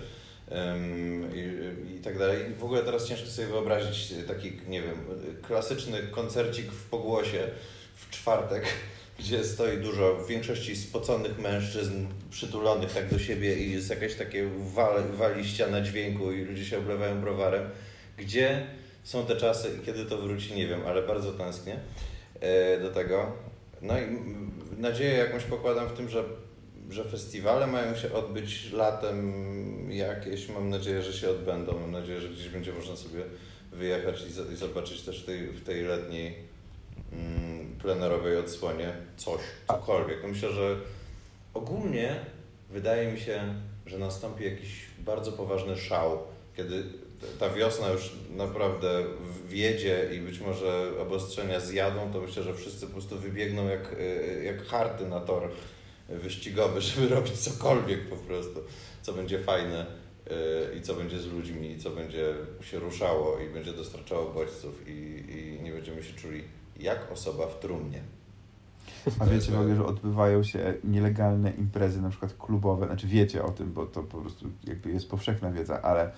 [1.35, 2.39] I, i tak dalej.
[2.59, 4.95] W ogóle teraz ciężko sobie wyobrazić taki, nie wiem,
[5.43, 7.49] klasyczny koncercik w pogłosie
[7.95, 8.65] w czwartek,
[9.19, 14.51] gdzie stoi dużo, w większości spoconych mężczyzn przytulonych tak do siebie i jest jakieś takie
[14.75, 17.71] wal, wali ściana dźwięku i ludzie się oblewają browarem,
[18.17, 18.67] gdzie
[19.05, 21.77] są te czasy i kiedy to wróci, nie wiem, ale bardzo tęsknię
[22.41, 23.33] e, do tego.
[23.83, 24.03] No i
[24.79, 26.25] nadzieję jakąś pokładam w tym, że,
[26.91, 29.33] że festiwale mają się odbyć latem
[29.91, 30.49] jakieś.
[30.49, 31.81] Mam nadzieję, że się odbędą.
[31.81, 33.23] Mam nadzieję, że gdzieś będzie można sobie
[33.73, 36.35] wyjechać i, i zobaczyć też w tej, w tej letniej
[37.13, 40.19] mm, plenerowej odsłonie coś, cokolwiek.
[40.23, 40.77] No myślę, że
[41.55, 42.17] ogólnie
[42.71, 43.55] wydaje mi się,
[43.87, 46.19] że nastąpi jakiś bardzo poważny szał,
[46.57, 46.85] kiedy
[47.39, 49.05] ta wiosna już naprawdę
[49.49, 53.97] wjedzie i być może obostrzenia zjadą, to myślę, że wszyscy po prostu wybiegną jak,
[54.45, 55.51] jak harty na tor
[56.09, 58.61] wyścigowy, żeby robić cokolwiek po prostu,
[59.03, 59.87] co będzie fajne
[60.71, 64.89] e, i co będzie z ludźmi, i co będzie się ruszało i będzie dostarczało bodźców
[64.89, 66.45] i, i nie będziemy się czuli
[66.81, 68.03] jak osoba w trumnie.
[69.19, 73.51] A wiecie w ogóle, że odbywają się nielegalne imprezy, na przykład klubowe, znaczy wiecie o
[73.51, 76.11] tym, bo to po prostu jakby jest powszechna wiedza, ale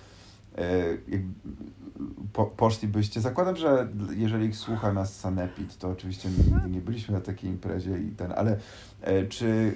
[2.33, 3.21] po, poszlibyście.
[3.21, 6.29] Zakładam, że jeżeli słucha nas Sanepid, to oczywiście
[6.69, 8.57] nie byliśmy na takiej imprezie i ten, ale
[9.01, 9.73] e, czy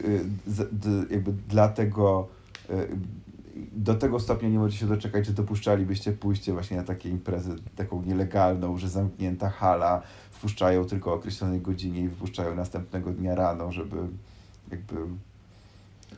[0.58, 2.28] e, jakby dlatego
[3.72, 8.02] do tego stopnia nie możecie się doczekać, że dopuszczalibyście pójście właśnie na takie imprezy, taką
[8.02, 13.96] nielegalną, że zamknięta hala, wpuszczają tylko o określonej godzinie i wpuszczają następnego dnia rano, żeby
[14.72, 14.96] jakby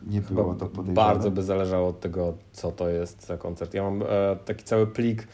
[0.08, 0.94] nie było to podejrzane.
[0.94, 3.74] Bardzo by zależało od tego, co to jest za koncert.
[3.74, 4.06] Ja mam e,
[4.46, 5.28] taki cały plik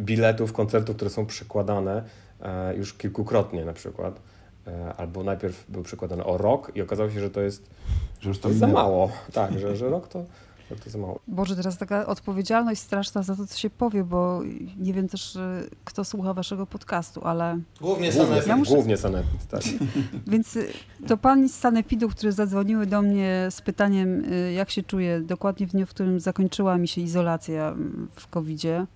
[0.00, 2.04] biletów koncertów, które są przekładane
[2.40, 4.20] e, już kilkukrotnie na przykład.
[4.66, 7.70] E, albo najpierw był przekładany o rok i okazało się, że to jest,
[8.20, 9.10] że już to za mało.
[9.32, 10.24] Tak, że, że rok to
[10.74, 11.20] to za mało.
[11.28, 14.42] Boże, teraz taka odpowiedzialność straszna za to, co się powie, bo
[14.78, 17.58] nie wiem też, y, kto słucha waszego podcastu, ale...
[17.80, 18.46] Głównie Sanepid.
[18.46, 18.74] Ja muszę...
[18.74, 19.62] Głównie Sanepid, tak.
[20.32, 20.72] Więc y,
[21.06, 25.66] to pani z Sanepidu, które zadzwoniły do mnie z pytaniem, y, jak się czuję, dokładnie
[25.66, 28.86] w dniu, w którym zakończyła mi się izolacja mm, w COVID-zie,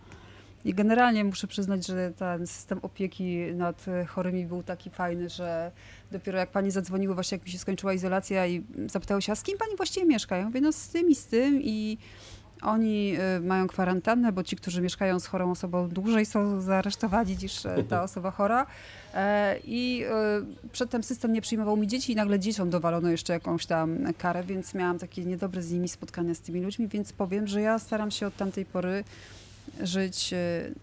[0.64, 5.73] i generalnie muszę przyznać, że ten system opieki nad chorymi był taki fajny, że
[6.12, 9.42] dopiero jak pani zadzwoniły właśnie jak mi się skończyła izolacja i zapytały się, a z
[9.42, 10.37] kim pani właściwie mieszka?
[10.37, 11.99] Ja mówię, no z tym i z tym i
[12.62, 17.66] oni y, mają kwarantannę, bo ci, którzy mieszkają z chorą osobą dłużej są zaresztowani niż
[17.66, 18.66] e, ta osoba chora.
[19.14, 20.05] E, I
[20.64, 24.44] y, przedtem system nie przyjmował mi dzieci i nagle dzieciom dowalono jeszcze jakąś tam karę,
[24.44, 28.11] więc miałam takie niedobre z nimi spotkania z tymi ludźmi, więc powiem, że ja staram
[28.11, 29.05] się od tamtej pory
[29.83, 30.74] żyć y,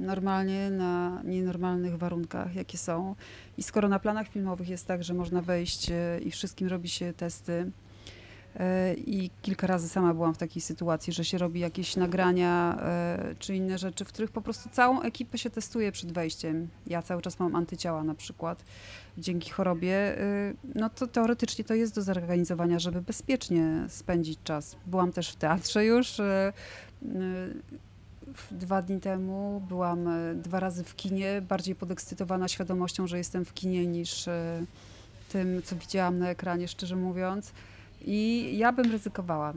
[0.00, 3.14] normalnie na nienormalnych warunkach, jakie są.
[3.58, 7.12] I skoro na planach filmowych jest tak, że można wejść y, i wszystkim robi się
[7.12, 8.60] testy, y,
[8.94, 12.78] i kilka razy sama byłam w takiej sytuacji, że się robi jakieś nagrania
[13.38, 16.68] czy inne rzeczy, w których po prostu całą ekipę się testuje przed wejściem.
[16.86, 18.64] Ja cały czas mam antyciała na przykład
[19.18, 20.16] dzięki chorobie.
[20.74, 24.76] No to teoretycznie to jest do zorganizowania, żeby bezpiecznie spędzić czas.
[24.86, 26.20] Byłam też w teatrze już,
[28.50, 33.54] dwa dni temu byłam e, dwa razy w kinie, bardziej podekscytowana świadomością, że jestem w
[33.54, 34.64] kinie niż e,
[35.28, 37.52] tym, co widziałam na ekranie, szczerze mówiąc.
[38.04, 39.52] I ja bym ryzykowała.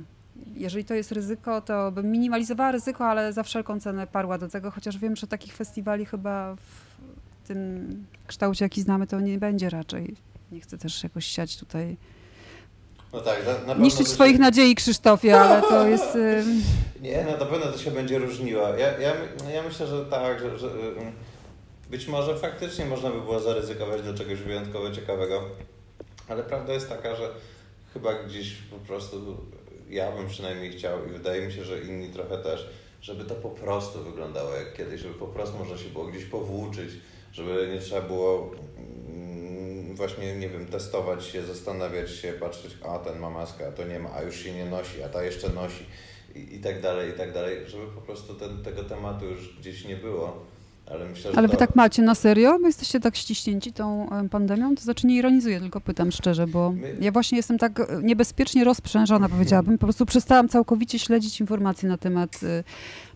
[0.55, 4.71] Jeżeli to jest ryzyko, to bym minimalizowała ryzyko, ale za wszelką cenę parła do tego,
[4.71, 7.87] chociaż wiem, że takich festiwali chyba w tym
[8.27, 10.15] kształcie, jaki znamy, to nie będzie raczej.
[10.51, 11.97] Nie chcę też jakoś siać tutaj
[13.17, 14.41] no tak, na, na Niszczyć swoich się...
[14.41, 16.15] nadziei, Krzysztofie, ale to jest...
[16.15, 16.43] Y...
[17.01, 18.67] Nie, no na pewno to się będzie różniło.
[18.67, 19.13] Ja, ja,
[19.53, 20.69] ja myślę, że tak, że, że
[21.89, 25.43] być może faktycznie można by było zaryzykować do czegoś wyjątkowo ciekawego,
[26.27, 27.29] ale prawda jest taka, że
[27.93, 29.37] chyba gdzieś po prostu
[29.89, 32.69] ja bym przynajmniej chciał i wydaje mi się, że inni trochę też,
[33.01, 36.91] żeby to po prostu wyglądało jak kiedyś, żeby po prostu można się było gdzieś powłóczyć,
[37.33, 38.51] żeby nie trzeba było
[39.97, 43.99] właśnie, nie wiem, testować się, zastanawiać się, patrzeć, a ten ma maskę, a to nie
[43.99, 45.85] ma, a już się nie nosi, a ta jeszcze nosi
[46.35, 49.85] i, i tak dalej, i tak dalej, żeby po prostu ten, tego tematu już gdzieś
[49.85, 50.45] nie było.
[50.91, 51.59] Ale, myślę, Ale wy to...
[51.59, 52.59] tak macie na serio?
[52.59, 54.75] Bo jesteście tak ściśnięci tą pandemią?
[54.75, 56.97] To znaczy nie ironizuję, tylko pytam szczerze, bo My...
[57.01, 59.77] ja właśnie jestem tak e, niebezpiecznie rozprzężona, powiedziałabym.
[59.77, 62.63] Po prostu przestałam całkowicie śledzić informacje na temat y,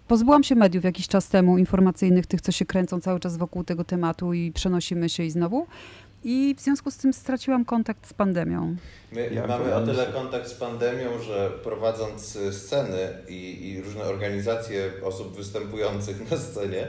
[0.08, 3.84] Pozbyłam się mediów jakiś czas temu, informacyjnych, tych, co się kręcą cały czas wokół tego
[3.84, 5.68] tematu i przenosimy się i znowu
[6.24, 8.76] i w związku z tym straciłam kontakt z pandemią.
[9.12, 14.92] My ja mamy o tyle kontakt z pandemią, że prowadząc sceny i, i różne organizacje
[15.04, 16.88] osób występujących na scenie,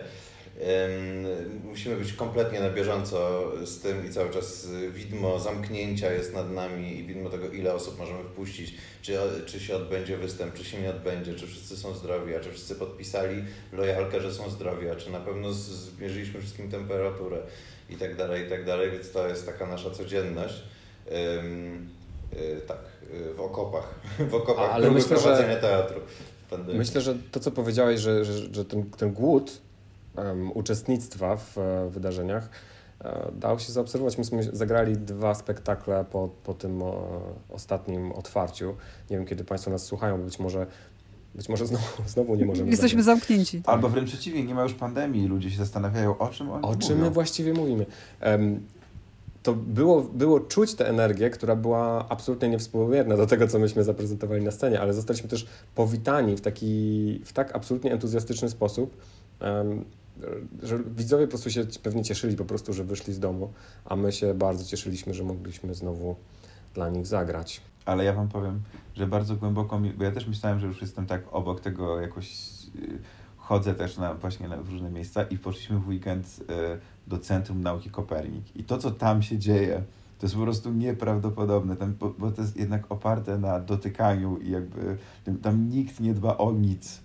[1.64, 6.99] musimy być kompletnie na bieżąco z tym i cały czas widmo zamknięcia jest nad nami
[6.99, 10.90] i widmo tego, ile osób możemy wpuścić, czy, czy się odbędzie występ, czy się nie
[10.90, 15.11] odbędzie, czy wszyscy są zdrowi, a czy wszyscy podpisali lojalkę, że są zdrowi, a czy
[15.11, 17.38] na pewno zmierzyliśmy wszystkim temperaturę
[17.93, 20.63] i tak dalej, i tak dalej, więc to jest taka nasza codzienność.
[21.11, 22.79] Yy, tak,
[23.13, 23.95] yy, w okopach,
[24.31, 26.01] w okopach Ale myślę, prowadzenia że, teatru.
[26.75, 29.61] Myślę, że to, co powiedziałeś, że, że, że ten, ten głód
[30.17, 32.49] um, uczestnictwa w e, wydarzeniach
[33.05, 34.19] e, dał się zaobserwować.
[34.19, 36.83] Myśmy zagrali dwa spektakle po, po tym
[37.49, 38.77] ostatnim otwarciu.
[39.11, 40.67] Nie wiem, kiedy Państwo nas słuchają, być może
[41.35, 42.71] być może znowu, znowu nie możemy.
[42.71, 43.21] Jesteśmy zagrać.
[43.21, 43.62] zamknięci.
[43.66, 46.77] Albo wręcz przeciwnie, nie ma już pandemii i ludzie się zastanawiają, o czym oni O
[46.77, 47.87] czym my właściwie mówimy.
[48.23, 48.61] Um,
[49.42, 54.45] to było, było czuć tę energię, która była absolutnie niewspółmierna do tego, co myśmy zaprezentowali
[54.45, 58.97] na scenie, ale zostaliśmy też powitani w taki, w tak absolutnie entuzjastyczny sposób,
[59.40, 59.85] um,
[60.62, 63.53] że widzowie po prostu się pewnie cieszyli po prostu, że wyszli z domu,
[63.85, 66.16] a my się bardzo cieszyliśmy, że mogliśmy znowu
[66.75, 67.61] dla nich zagrać.
[67.85, 68.61] Ale ja wam powiem,
[68.95, 72.33] że bardzo głęboko, mi, bo ja też myślałem, że już jestem tak obok tego jakoś
[72.77, 72.99] y,
[73.37, 76.45] chodzę też na, właśnie na, różne miejsca i poszliśmy w weekend y,
[77.07, 78.57] do Centrum Nauki Kopernik.
[78.57, 79.83] I to, co tam się dzieje,
[80.19, 84.51] to jest po prostu nieprawdopodobne, tam, bo, bo to jest jednak oparte na dotykaniu i
[84.51, 84.99] jakby
[85.43, 87.03] tam nikt nie dba o nic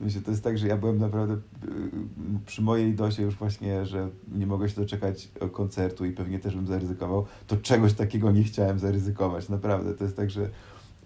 [0.00, 1.38] Myślę, to jest tak, że ja byłem naprawdę y,
[2.46, 6.66] przy mojej dosie już właśnie, że nie mogę się doczekać koncertu i pewnie też bym
[6.66, 9.48] zaryzykował, to czegoś takiego nie chciałem zaryzykować.
[9.48, 10.50] Naprawdę, to jest tak, że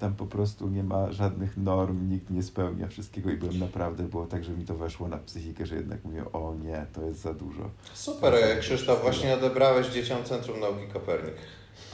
[0.03, 4.27] tam po prostu nie ma żadnych norm, nikt nie spełnia wszystkiego i byłem naprawdę, było
[4.27, 7.35] tak, że mi to weszło na psychikę, że jednak mówię, o nie, to jest za
[7.35, 7.71] dużo.
[7.95, 11.35] Super, Krzysztof, właśnie odebrałeś dzieciom Centrum Nauki Kopernik.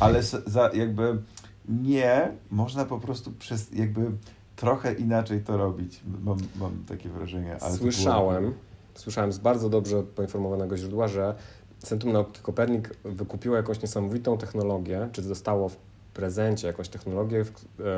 [0.00, 1.22] Ale za, jakby
[1.68, 4.10] nie, można po prostu przez jakby
[4.56, 6.00] trochę inaczej to robić.
[6.24, 7.56] Mam, mam takie wrażenie.
[7.60, 8.54] Ale słyszałem, było...
[8.94, 11.34] słyszałem z bardzo dobrze poinformowanego źródła, że
[11.78, 15.76] Centrum Nauki Kopernik wykupiło jakąś niesamowitą technologię, czy dostało w
[16.18, 17.44] prezencie jakąś technologię,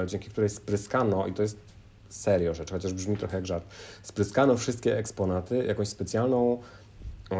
[0.02, 1.56] e, dzięki której spryskano, i to jest
[2.08, 3.64] serio rzecz, chociaż brzmi trochę jak żart,
[4.02, 6.58] spryskano wszystkie eksponaty jakąś specjalną,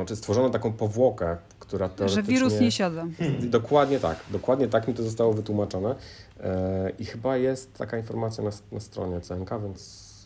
[0.07, 3.07] czy stworzono taką powłokę, która Że wirus nie siada.
[3.41, 5.95] Dokładnie tak, dokładnie tak mi to zostało wytłumaczone.
[6.41, 9.81] E, I chyba jest taka informacja na, na stronie CMK, więc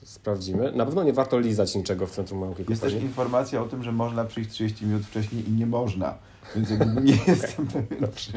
[0.04, 0.72] sprawdzimy.
[0.72, 3.92] Na pewno nie warto lizać niczego w Centrum Nauki Jest też informacja o tym, że
[3.92, 6.14] można przyjść 30 minut wcześniej i nie można.
[6.56, 8.32] Więc jakby nie jestem pewien przy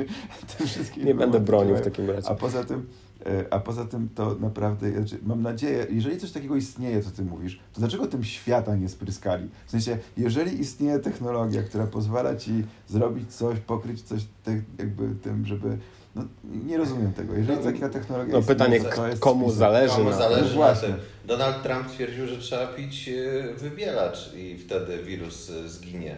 [0.57, 1.05] tym wszystkim.
[1.05, 2.29] Nie będę bronił w takim razie.
[2.29, 2.87] A poza tym,
[3.25, 7.21] e, a poza tym to naprawdę, znaczy, mam nadzieję, jeżeli coś takiego istnieje, co ty
[7.21, 9.49] mówisz, to dlaczego tym świata nie spryskali?
[9.67, 15.45] W sensie, jeżeli istnieje technologia, która pozwala ci zrobić coś, pokryć coś te, jakby tym,
[15.45, 15.77] żeby
[16.15, 16.23] no,
[16.65, 17.33] nie rozumiem tego.
[17.33, 20.59] Jeżeli no, taka technologia no, pytanie, to jest komu zależy komu na zależy tym.
[20.59, 20.95] Na tym.
[21.25, 26.17] Donald Trump twierdził, że trzeba pić e, wybielacz i wtedy wirus e, zginie.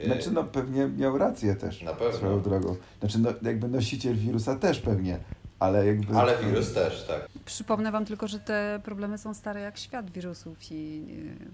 [0.00, 1.82] E, znaczy, no pewnie miał rację też.
[1.82, 2.18] Na pewno.
[2.18, 2.76] Swoją drogą.
[3.00, 5.18] Znaczy, no, jakby nosiciel wirusa też pewnie.
[5.58, 6.14] Ale, jakby...
[6.14, 7.28] ale wirus też, tak.
[7.44, 11.06] Przypomnę Wam tylko, że te problemy są stare jak świat wirusów i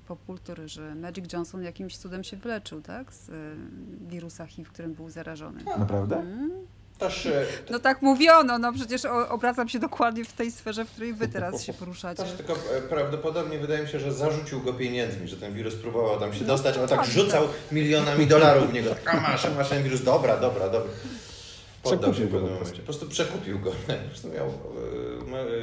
[0.07, 3.13] popkultury, że Magic Johnson jakimś cudem się wyleczył, tak?
[3.13, 3.31] Z
[4.09, 5.65] wirusa HIV, którym był zarażony.
[5.79, 6.17] Naprawdę?
[6.17, 6.51] Mm.
[6.99, 7.29] Też,
[7.71, 11.63] no tak mówiono, no przecież obracam się dokładnie w tej sferze, w której wy teraz
[11.63, 12.23] się poruszacie.
[12.23, 16.21] Też tylko e, prawdopodobnie wydaje mi się, że zarzucił go pieniędzmi, że ten wirus próbował
[16.21, 17.73] tam się no, dostać, ale tak rzucał tak.
[17.73, 18.95] milionami dolarów w niego.
[19.05, 20.91] Tak, a masz, masz ten wirus, dobra, dobra, dobra.
[21.83, 23.07] Przekupił go po, po prostu.
[23.07, 23.71] przekupił go.
[23.87, 24.47] Po prostu miał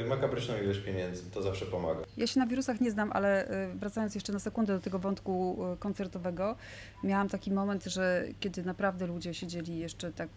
[0.04, 1.22] e, makabryczną ilość pieniędzy.
[1.34, 2.00] To zawsze pomaga.
[2.16, 5.56] Ja się na wirusach nie znam, ale e, wracając jeszcze na sekundę do tego wątku
[5.72, 6.56] e, koncertowego,
[7.04, 10.28] miałam taki moment, że kiedy naprawdę ludzie siedzieli jeszcze tak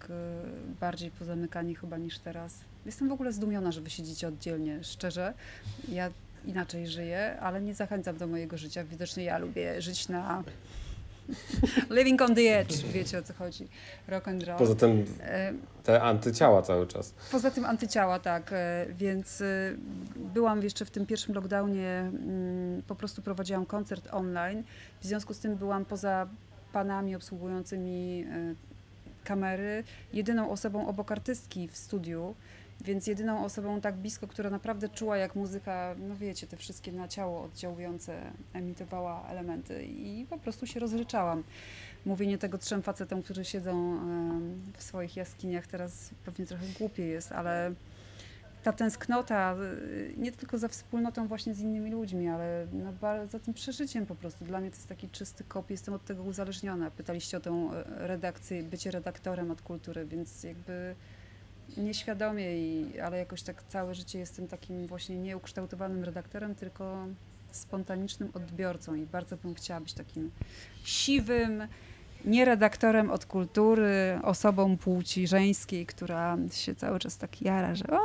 [0.80, 2.60] bardziej pozamykani chyba niż teraz.
[2.86, 5.34] Jestem w ogóle zdumiona, że wy siedzicie oddzielnie, szczerze.
[5.90, 6.12] Ja
[6.46, 8.84] inaczej żyję, ale nie zachęcam do mojego życia.
[8.84, 10.44] Widocznie ja lubię żyć na
[11.98, 13.68] Living on the edge, wiecie o co chodzi.
[14.08, 14.58] Rock and roll.
[14.58, 15.54] Poza tym e,
[15.84, 17.14] te antyciała cały czas.
[17.32, 18.54] Poza tym antyciała, tak.
[18.54, 19.46] E, więc e,
[20.16, 24.64] byłam jeszcze w tym pierwszym lockdownie, mm, po prostu prowadziłam koncert online.
[25.02, 26.28] W związku z tym byłam poza
[26.74, 28.26] panami obsługującymi
[29.24, 32.36] kamery, jedyną osobą obok artystki w studiu.
[32.82, 37.08] Więc jedyną osobą tak blisko, która naprawdę czuła, jak muzyka, no wiecie, te wszystkie na
[37.08, 38.22] ciało oddziałujące
[38.54, 41.44] emitowała elementy i po prostu się rozryczałam.
[42.06, 44.00] Mówienie tego trzem facetom, którzy siedzą
[44.78, 47.74] w swoich jaskiniach teraz pewnie trochę głupie jest, ale
[48.64, 52.94] ta tęsknota y, nie tylko za wspólnotą właśnie z innymi ludźmi, ale no,
[53.30, 54.46] za tym przeżyciem po prostu.
[54.46, 56.92] Dla mnie to jest taki czysty kop, jestem od tego uzależniona.
[56.92, 60.96] Pytaliście o tę e, redakcję, bycie redaktorem od kultury, więc jakby
[61.78, 67.05] nieświadomie, i, ale jakoś tak całe życie jestem takim właśnie nieukształtowanym redaktorem, tylko
[67.51, 70.32] spontanicznym odbiorcą i bardzo bym chciała być takim
[70.84, 71.67] siwym,
[72.26, 77.99] nie redaktorem od kultury, osobą płci żeńskiej, która się cały czas tak jara, że o,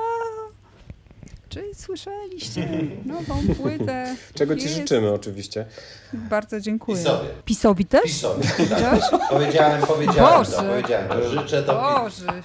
[1.54, 2.68] czy słyszeliście
[3.04, 4.16] nową płytę?
[4.38, 5.66] Czego Ci życzymy oczywiście.
[6.12, 6.98] Bardzo dziękuję.
[6.98, 7.28] Pisowi.
[7.44, 8.02] Pisowi też?
[8.02, 9.00] Pisowi, tak.
[9.30, 10.52] Powiedziałem, powiedziałem Boże.
[10.52, 11.30] to, powiedziałem to.
[11.30, 11.74] Życzę to.
[11.74, 12.42] Boże.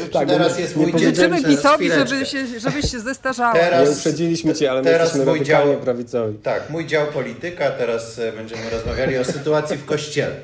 [0.00, 1.14] Yy, tak, teraz jest mój dzień.
[1.14, 3.54] Życzymy Pisowi, żeby się, żebyś się zestarzał.
[3.54, 6.38] Teraz, nie uprzedziliśmy Cię, ale teraz my jesteśmy dział, prawicowi.
[6.38, 10.36] Tak, mój dział polityka, teraz e, będziemy rozmawiali o sytuacji w Kościele.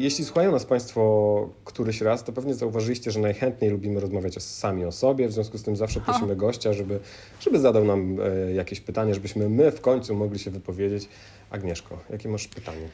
[0.00, 4.92] Jeśli słuchają nas Państwo któryś raz, to pewnie zauważyliście, że najchętniej lubimy rozmawiać sami o
[4.92, 7.00] sobie, w związku z tym zawsze prosimy gościa, żeby,
[7.40, 11.08] żeby zadał nam e, jakieś pytanie, żebyśmy my w końcu mogli się wypowiedzieć.
[11.50, 12.88] Agnieszko, jakie masz pytanie?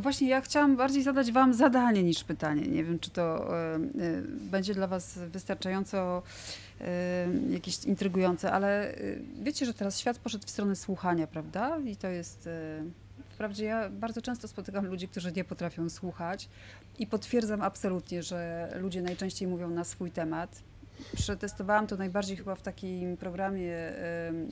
[0.00, 2.62] Właśnie ja chciałam bardziej zadać Wam zadanie niż pytanie.
[2.62, 3.48] Nie wiem, czy to
[3.96, 6.22] y, y, będzie dla Was wystarczająco
[7.50, 8.94] jakieś intrygujące, ale
[9.42, 11.78] wiecie, że teraz świat poszedł w stronę słuchania, prawda?
[11.86, 12.48] I to jest
[13.34, 16.48] Wprawdzie ja bardzo często spotykam ludzi, którzy nie potrafią słuchać
[16.98, 20.62] i potwierdzam absolutnie, że ludzie najczęściej mówią na swój temat.
[21.16, 23.92] Przetestowałam to najbardziej chyba w takim programie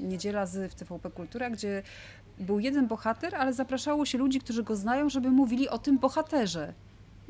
[0.00, 1.82] Niedziela z w TVP Kultura, gdzie
[2.38, 6.72] był jeden bohater, ale zapraszało się ludzi, którzy go znają, żeby mówili o tym bohaterze.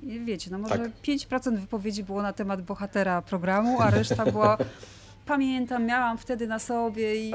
[0.03, 0.91] I wiecie, no może tak.
[1.03, 4.59] 5% wypowiedzi było na temat bohatera programu, a reszta była
[5.27, 7.33] pamiętam, miałam wtedy na sobie i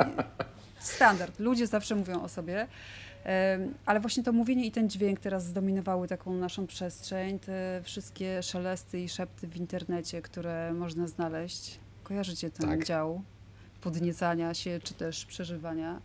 [0.80, 1.39] standard.
[1.39, 2.68] Ludzie zawsze mówią o sobie.
[3.86, 8.99] Ale właśnie to mówienie i ten dźwięk teraz zdominowały taką naszą przestrzeń, te wszystkie szelesty
[8.99, 11.80] i szepty w internecie, które można znaleźć.
[12.03, 12.86] Kojarzycie ten tak.
[12.86, 13.21] dział
[13.82, 16.01] podniecania się czy też przeżywania.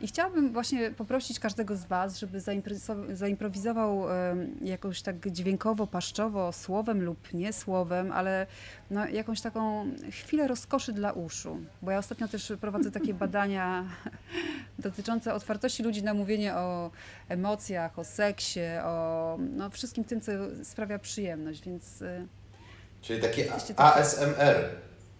[0.00, 2.40] I chciałabym właśnie poprosić każdego z Was, żeby
[3.12, 4.02] zaimprowizował
[4.62, 8.46] jakoś tak dźwiękowo, paszczowo, słowem lub nie słowem, ale
[8.90, 11.56] no, jakąś taką chwilę rozkoszy dla uszu.
[11.82, 13.84] Bo ja ostatnio też prowadzę takie badania
[14.78, 16.90] dotyczące otwartości ludzi na mówienie o
[17.28, 20.32] emocjach, o seksie, o no, wszystkim tym, co
[20.64, 22.02] sprawia przyjemność, więc...
[22.02, 22.26] Y,
[23.02, 23.42] Czyli taki
[23.76, 24.70] ASMR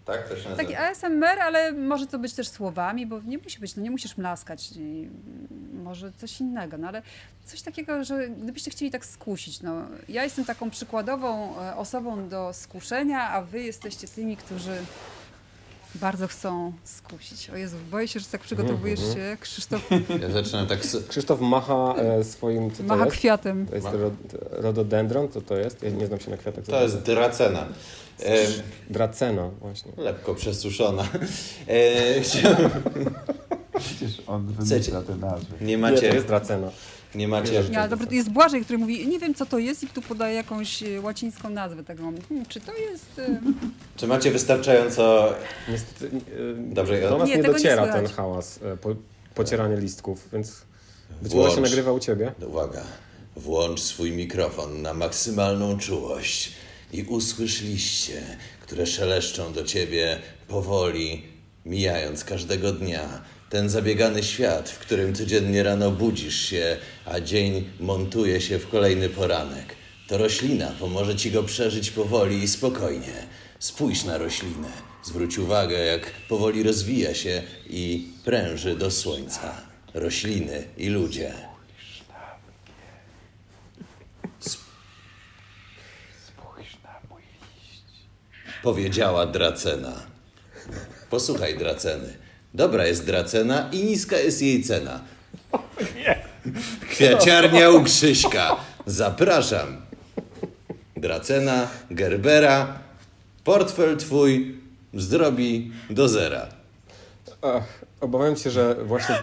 [0.05, 0.29] tak?
[0.29, 0.57] To się nazywa.
[0.57, 4.17] Taki ASMR, ale może to być też słowami, bo nie musi być, no nie musisz
[4.17, 4.71] mlaskać,
[5.73, 7.03] może coś innego, no ale
[7.45, 12.53] coś takiego, że gdybyście chcieli tak skusić, no ja jestem taką przykładową e, osobą do
[12.53, 14.73] skuszenia, a wy jesteście tymi, którzy
[15.95, 17.51] bardzo chcą skusić.
[17.51, 19.37] O Jezu, boję się, że tak przygotowujesz mhm, mhm.
[19.37, 19.91] się, Krzysztof.
[20.21, 20.79] Ja zaczynam tak...
[21.09, 22.71] Krzysztof macha e, swoim...
[22.71, 23.67] Co macha kwiatem.
[23.67, 23.89] To jest
[24.51, 25.83] rododendron, co to jest?
[25.83, 26.65] Ja nie znam się na kwiatach.
[26.65, 27.67] To jest dracena.
[28.25, 28.47] E,
[28.91, 29.93] Dracena właśnie.
[29.97, 31.09] Lekko przesuszona.
[31.69, 32.71] E, chciałem...
[33.79, 35.55] Przecież on wymyśla te nazwy.
[35.61, 36.03] Nie macie...
[36.03, 36.71] Nie, to jest Dracena.
[37.15, 37.63] Nie macie...
[37.71, 40.35] Nie, ale dobra, jest Błażej, który mówi, nie wiem co to jest i tu podaje
[40.35, 42.03] jakąś e, łacińską nazwę tego.
[42.03, 43.19] Hmm, czy to jest...
[43.19, 43.41] E,
[43.97, 45.35] czy macie wystarczająco...
[45.69, 46.11] Niestety,
[46.57, 48.95] Dobrze, do nas nie, nie dociera nie ten hałas, po,
[49.35, 50.63] pocieranie listków, więc
[51.23, 52.33] być może się nagrywa u ciebie.
[52.47, 52.83] Uwaga,
[53.37, 56.53] włącz swój mikrofon na maksymalną czułość
[56.93, 58.23] i usłysz liście,
[58.61, 60.19] które szeleszczą do ciebie
[60.49, 61.23] powoli,
[61.65, 63.23] mijając każdego dnia.
[63.51, 69.09] Ten zabiegany świat, w którym codziennie rano budzisz się, a dzień montuje się w kolejny
[69.09, 69.77] poranek.
[70.09, 73.27] To roślina pomoże ci go przeżyć powoli i spokojnie.
[73.59, 74.69] Spójrz na roślinę.
[75.05, 79.61] Zwróć uwagę, jak powoli rozwija się i pręży do słońca.
[79.95, 81.50] Rośliny i ludzie.
[88.63, 89.93] Powiedziała Dracena.
[91.11, 92.15] Posłuchaj, Draceny.
[92.55, 95.01] Dobra jest Dracena i niska jest jej cena.
[96.91, 98.57] Kwiaciarnia u Krzyśka.
[98.87, 99.77] Zapraszam.
[100.97, 102.79] Dracena, Gerbera.
[103.45, 104.59] Portfel twój
[104.95, 106.47] zdrobi do zera.
[107.43, 109.23] Ach, obawiam się, że właśnie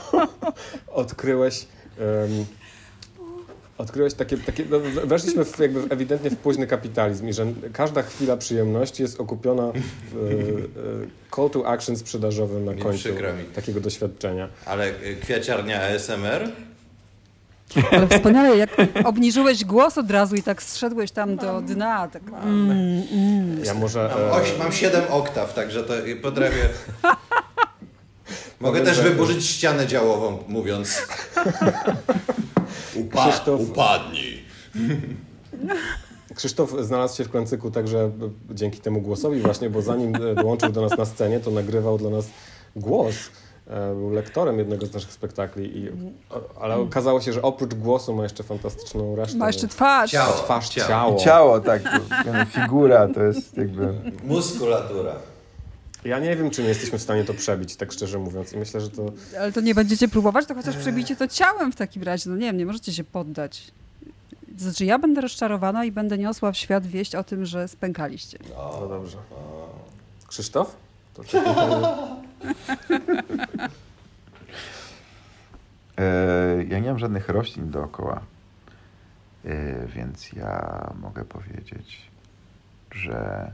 [0.86, 1.66] odkryłeś
[1.98, 2.46] um,
[3.78, 8.36] odkryłeś takie, takie no, weszliśmy w, jakby ewidentnie w późny kapitalizm i że każda chwila
[8.36, 9.72] przyjemności jest okupiona
[10.12, 13.08] w, e, call to action sprzedażowym na końcu
[13.54, 14.48] takiego doświadczenia.
[14.64, 16.50] Ale e, kwiaciarnia ASMR?
[17.90, 18.70] Ale wspaniale, jak
[19.04, 22.08] obniżyłeś głos od razu i tak zszedłeś tam do dna.
[22.08, 22.22] Tak.
[22.44, 23.64] Mm, mm.
[23.64, 24.10] Ja może...
[24.14, 26.68] Mam, oś, mam 7 oktaw, także to potrafię...
[28.60, 31.02] Mogę też wyburzyć ścianę działową, mówiąc...
[33.00, 33.60] Upa Krzysztof...
[33.60, 34.44] Upadnij.
[36.34, 38.10] Krzysztof znalazł się w Klancyku także
[38.50, 42.26] dzięki temu głosowi właśnie, bo zanim dołączył do nas na scenie, to nagrywał dla nas
[42.76, 43.14] głos.
[43.66, 45.90] E, był lektorem jednego z naszych spektakli, i,
[46.60, 49.38] ale okazało się, że oprócz głosu ma jeszcze fantastyczną resztę.
[49.38, 50.10] Ma jeszcze twarz.
[50.10, 50.32] Ciało.
[50.32, 50.88] Twarz, ciało.
[50.88, 51.18] ciało.
[51.18, 51.82] Ciało, tak.
[52.54, 53.94] Figura to jest jakby...
[54.24, 55.12] Muskulatura.
[56.04, 58.52] Ja nie wiem, czy nie jesteśmy w stanie to przebić, tak szczerze mówiąc.
[58.52, 59.12] I myślę, że to.
[59.40, 62.30] Ale to nie będziecie próbować, to chociaż przebijcie to ciałem w takim razie.
[62.30, 63.72] No nie wiem, nie możecie się poddać.
[64.58, 68.38] Znaczy, ja będę rozczarowana i będę niosła w świat wieść o tym, że spękaliście.
[68.48, 69.16] No, no dobrze.
[70.26, 70.76] Krzysztof?
[71.14, 71.22] To
[75.98, 78.20] e, ja nie mam żadnych roślin dookoła,
[79.44, 82.10] e, więc ja mogę powiedzieć,
[82.90, 83.50] że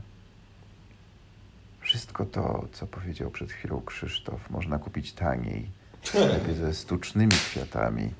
[1.93, 5.69] wszystko to, co powiedział przed chwilą Krzysztof, można kupić taniej,
[6.33, 8.13] lepiej ze sztucznymi kwiatami,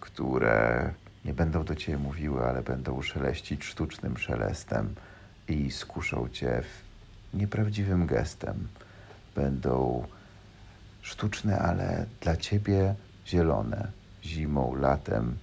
[0.00, 0.90] które
[1.24, 4.94] nie będą do ciebie mówiły, ale będą szeleścić sztucznym szelestem
[5.48, 6.62] i skuszą cię
[7.34, 8.68] nieprawdziwym gestem.
[9.34, 10.06] Będą
[11.02, 12.94] sztuczne, ale dla ciebie
[13.26, 13.88] zielone,
[14.24, 15.36] zimą, latem,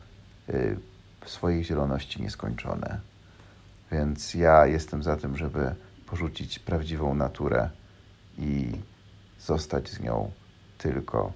[0.48, 0.78] yy,
[1.22, 3.00] w swojej zieloności nieskończone.
[3.92, 5.76] Więc ja jestem za tym, żeby
[6.12, 7.70] porzucić prawdziwą naturę
[8.38, 8.68] i
[9.40, 10.32] zostać z nią
[10.78, 11.34] tylko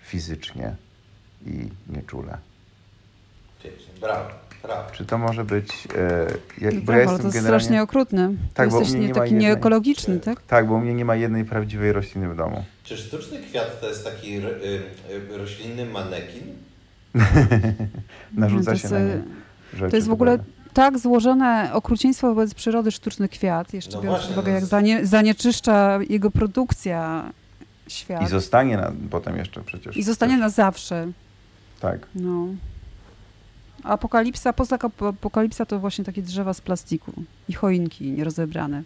[0.00, 0.76] fizycznie
[1.46, 2.38] i nieczule.
[4.00, 4.30] Brawo,
[4.62, 4.90] brawo.
[4.90, 5.88] Czy to może być...
[5.96, 6.26] E,
[6.60, 7.40] ja, bo ja jestem to jest generalnie...
[7.40, 8.32] strasznie okrutne.
[8.54, 9.40] Tak, bo jesteś nie, nie taki jednej...
[9.40, 10.42] nieekologiczny, tak?
[10.42, 12.64] Tak, bo u mnie nie ma jednej prawdziwej rośliny w domu.
[12.84, 16.42] Czy sztuczny kwiat to jest taki ro, y, roślinny manekin?
[18.36, 19.22] Narzuca no się na nie
[19.74, 19.90] rzeczy.
[19.90, 20.38] To jest w ogóle
[20.74, 25.06] tak złożone okrucieństwo wobec przyrody sztuczny kwiat, jeszcze no biorąc pod uwagę, no jak zanie,
[25.06, 27.30] zanieczyszcza jego produkcja
[27.88, 28.22] świat.
[28.22, 29.96] I zostanie na, potem jeszcze przecież.
[29.96, 31.08] I zostanie na zawsze.
[31.80, 32.06] Tak.
[32.14, 32.46] No.
[33.82, 37.12] Apokalipsa, postapokalipsa to właśnie takie drzewa z plastiku
[37.48, 38.82] i choinki nierozebrane.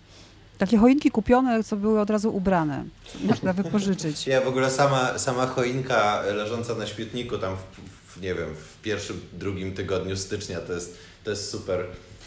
[0.58, 2.84] Takie choinki kupione, co były od razu ubrane.
[3.24, 4.26] Można wypożyczyć.
[4.26, 8.82] Ja w ogóle sama, sama choinka leżąca na śmietniku tam w, w, nie wiem, w
[8.82, 11.86] pierwszym, drugim tygodniu stycznia to jest to jest super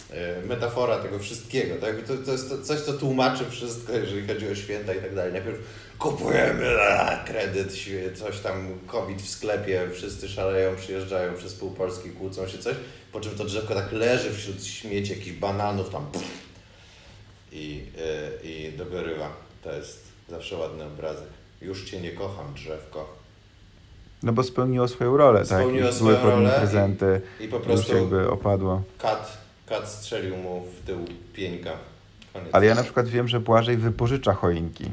[0.10, 1.76] e, metafora tego wszystkiego.
[1.76, 2.02] Tak?
[2.02, 5.34] To, to jest coś, co tłumaczy wszystko, jeżeli chodzi o święta i tak dalej.
[5.34, 5.60] Najpierw
[6.00, 6.66] kupujemy
[7.26, 7.74] kredyt,
[8.16, 12.76] coś tam, COVID w sklepie, wszyscy szaleją, przyjeżdżają przez pół Polski, kłócą się coś,
[13.12, 16.12] po czym to drzewko tak leży wśród śmieci, jakichś bananów tam
[17.52, 17.84] i,
[18.44, 19.34] yy, i dogorywa.
[19.64, 21.30] To jest zawsze ładny obrazek.
[21.62, 23.21] Już Cię nie kocham, drzewko.
[24.24, 25.48] No bo spełniło swoją rolę, tak?
[25.48, 25.96] spełniło tak?
[25.96, 28.82] Swoją były rolę prezenty, i, i po prostu jakby opadło.
[28.98, 31.72] Kat, kat strzelił mu w tył pieńka.
[32.34, 32.50] Koniec.
[32.52, 34.86] Ale ja na przykład wiem, że Błażej wypożycza choinki.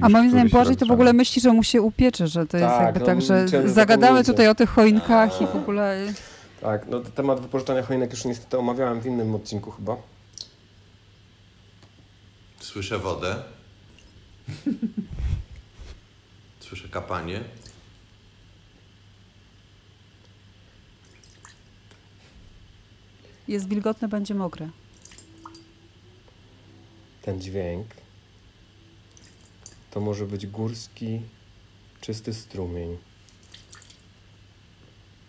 [0.00, 2.68] A moim zdaniem Błażej to w ogóle myśli, że mu się upiecze, że to jest
[2.68, 5.44] tak, jakby no, tak, że zagadamy tutaj o tych choinkach A.
[5.44, 6.12] i w ogóle...
[6.60, 9.96] Tak, no temat wypożyczania choinek już niestety omawiałem w innym odcinku chyba.
[12.60, 13.36] Słyszę wodę.
[16.60, 17.40] Słyszę kapanie.
[23.48, 24.68] Jest wilgotne, będzie mokre.
[27.22, 27.86] Ten dźwięk
[29.90, 31.20] to może być górski,
[32.00, 32.98] czysty strumień.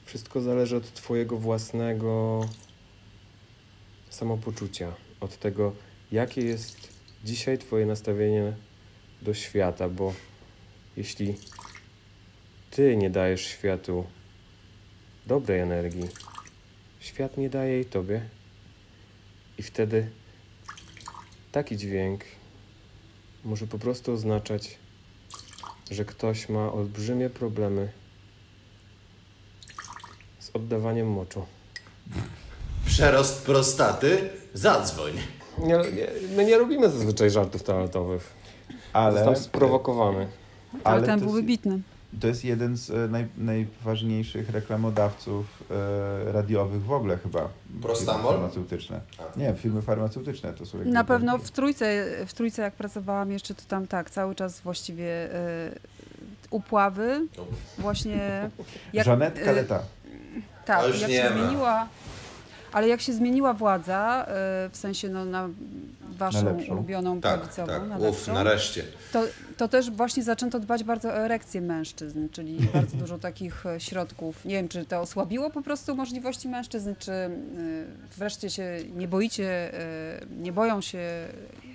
[0.06, 2.42] Wszystko zależy od Twojego własnego
[4.10, 5.76] samopoczucia od tego,
[6.12, 6.94] jakie jest
[7.24, 8.54] dzisiaj Twoje nastawienie
[9.22, 10.14] do świata, bo
[10.98, 11.36] jeśli
[12.72, 14.06] Ty nie dajesz światu
[15.28, 16.10] dobrej energii,
[17.00, 18.30] świat nie daje jej Tobie.
[19.58, 20.10] I wtedy
[21.52, 22.22] taki dźwięk
[23.46, 24.78] może po prostu oznaczać,
[25.92, 27.92] że ktoś ma olbrzymie problemy
[30.40, 31.46] z oddawaniem moczu.
[32.86, 34.30] Przerost prostaty?
[34.54, 35.14] Zadzwoń.
[35.58, 38.34] Nie, nie, my nie robimy zazwyczaj żartów toaletowych.
[38.94, 39.14] Ale...
[39.14, 40.28] Został sprowokowany.
[40.84, 41.82] Ale, ale ten był wybitny.
[42.22, 47.50] To jest jeden z e, naj, najważniejszych reklamodawców e, radiowych w ogóle chyba.
[47.82, 48.34] Prostamol?
[48.34, 49.02] Farmaceutyczne.
[49.38, 50.78] Nie, firmy farmaceutyczne to są.
[50.86, 55.34] Na pewno w trójce, w trójce jak pracowałam jeszcze, to tam tak, cały czas właściwie
[55.34, 55.72] e,
[56.50, 57.28] upławy.
[57.78, 58.50] Właśnie.
[58.94, 59.76] Jak, Żanet Kaleta.
[59.76, 59.82] E,
[60.66, 61.88] tak, jak się zmieniła.
[62.72, 65.50] Ale jak się zmieniła władza, e, w sensie no, na
[66.18, 67.90] waszą na ulubioną tak, prawicową, tak.
[67.90, 68.84] na Uf, nareszcie.
[69.14, 69.24] To,
[69.58, 74.46] to też właśnie zaczęto dbać bardzo o erekcję mężczyzn, czyli bardzo dużo takich e, środków.
[74.46, 77.30] Nie wiem, czy to osłabiło po prostu możliwości mężczyzn, czy e,
[78.18, 79.72] wreszcie się nie boicie,
[80.40, 81.28] nie boją się,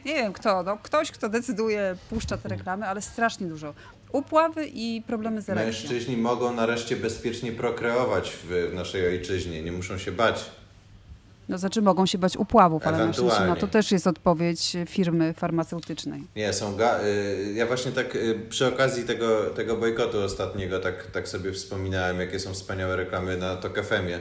[0.05, 3.75] nie wiem kto, no, ktoś, kto decyduje, puszcza te reklamy, ale strasznie dużo
[4.15, 5.91] upławy i problemy z erekcją.
[5.91, 10.51] Mężczyźni mogą nareszcie bezpiecznie prokreować w naszej ojczyźnie, nie muszą się bać.
[11.49, 16.23] No znaczy mogą się bać upławów, ale myślę, na to też jest odpowiedź firmy farmaceutycznej.
[16.37, 21.07] Nie, są ga- y, ja właśnie tak y, przy okazji tego, tego bojkotu ostatniego tak,
[21.11, 24.17] tak sobie wspominałem, jakie są wspaniałe reklamy na Tokafemie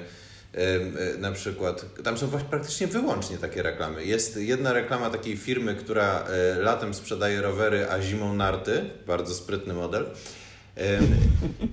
[0.55, 1.86] y, na przykład.
[2.03, 4.05] Tam są praktycznie wyłącznie takie reklamy.
[4.05, 6.26] Jest jedna reklama takiej firmy, która
[6.57, 8.89] latem sprzedaje rowery, a zimą narty.
[9.07, 10.05] Bardzo sprytny model.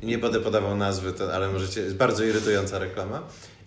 [0.02, 3.22] Nie będę podawał nazwy, ale możecie, jest bardzo irytująca reklama.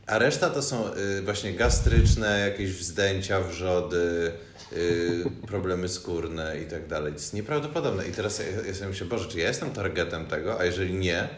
[0.08, 4.32] A reszta to są y, właśnie gastryczne, jakieś wzdęcia, wrzody,
[4.74, 7.14] y, problemy skórne i tak dalej.
[7.14, 8.08] To jest nieprawdopodobne.
[8.08, 10.60] I teraz ja, ja sobie myślę, Boże, czy ja jestem targetem tego?
[10.60, 11.30] A jeżeli nie,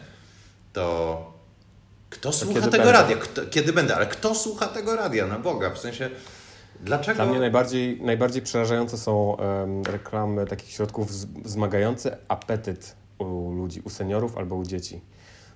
[0.72, 1.36] to
[2.10, 2.92] kto słucha tego będę?
[2.92, 3.16] radia?
[3.16, 3.96] Kto, kiedy będę?
[3.96, 5.26] Ale kto słucha tego radia?
[5.26, 6.10] Na Boga, w sensie...
[6.80, 7.14] Dlaczego?
[7.14, 11.10] Dla mnie najbardziej, najbardziej przerażające są um, reklamy takich środków
[11.42, 15.00] wzmagające apetyt u ludzi, u seniorów albo u dzieci.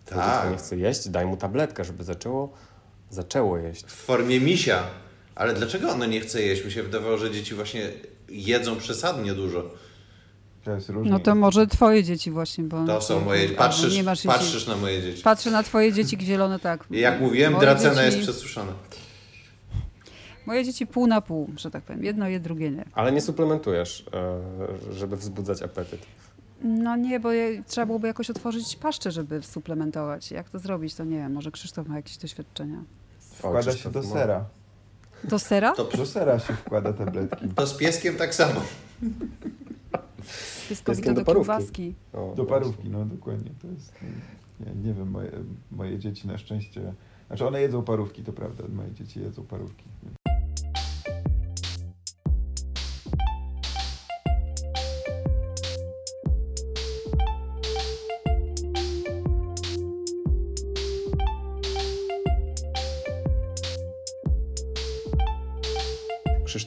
[0.04, 0.18] Tak.
[0.18, 2.52] Dziecko nie chce jeść, daj mu tabletkę, żeby zaczęło
[3.10, 3.84] zaczęło jeść.
[3.84, 4.82] W formie misia.
[5.34, 6.64] Ale dlaczego ono nie chce jeść?
[6.64, 7.90] Mi się wydawało, że dzieci właśnie
[8.28, 9.70] jedzą przesadnie dużo.
[10.64, 11.10] To jest różnie.
[11.10, 12.86] No to może twoje dzieci właśnie, bo...
[12.86, 13.48] To są moje...
[13.48, 15.22] Patrzysz, nie masz patrzysz na moje dzieci.
[15.22, 16.84] Patrzę na twoje dzieci zielone, tak.
[16.90, 18.04] Jak mówiłem, moje dracena dzieci...
[18.04, 18.72] jest przesuszona.
[20.46, 22.04] Moje dzieci pół na pół, że tak powiem.
[22.04, 22.84] Jedno je, drugie nie.
[22.92, 26.00] Ale nie suplementujesz, e, żeby wzbudzać apetyt.
[26.62, 30.30] No nie, bo je, trzeba byłoby jakoś otworzyć paszczę, żeby suplementować.
[30.30, 31.32] Jak to zrobić, to nie wiem.
[31.32, 32.82] Może Krzysztof ma jakieś doświadczenia.
[33.48, 34.44] Wkłada się do sera.
[35.24, 35.72] Do sera?
[35.74, 37.48] To do sera się wkłada tabletki.
[37.48, 38.60] To z pieskiem tak samo.
[40.68, 41.94] Pieskowi to do, do kiełbaski.
[42.12, 43.50] O, do parówki, no dokładnie.
[43.62, 43.92] To jest,
[44.60, 45.32] nie, nie wiem, moje,
[45.70, 46.94] moje dzieci na szczęście...
[47.26, 48.64] Znaczy one jedzą parówki, to prawda.
[48.68, 49.84] Moje dzieci jedzą parówki.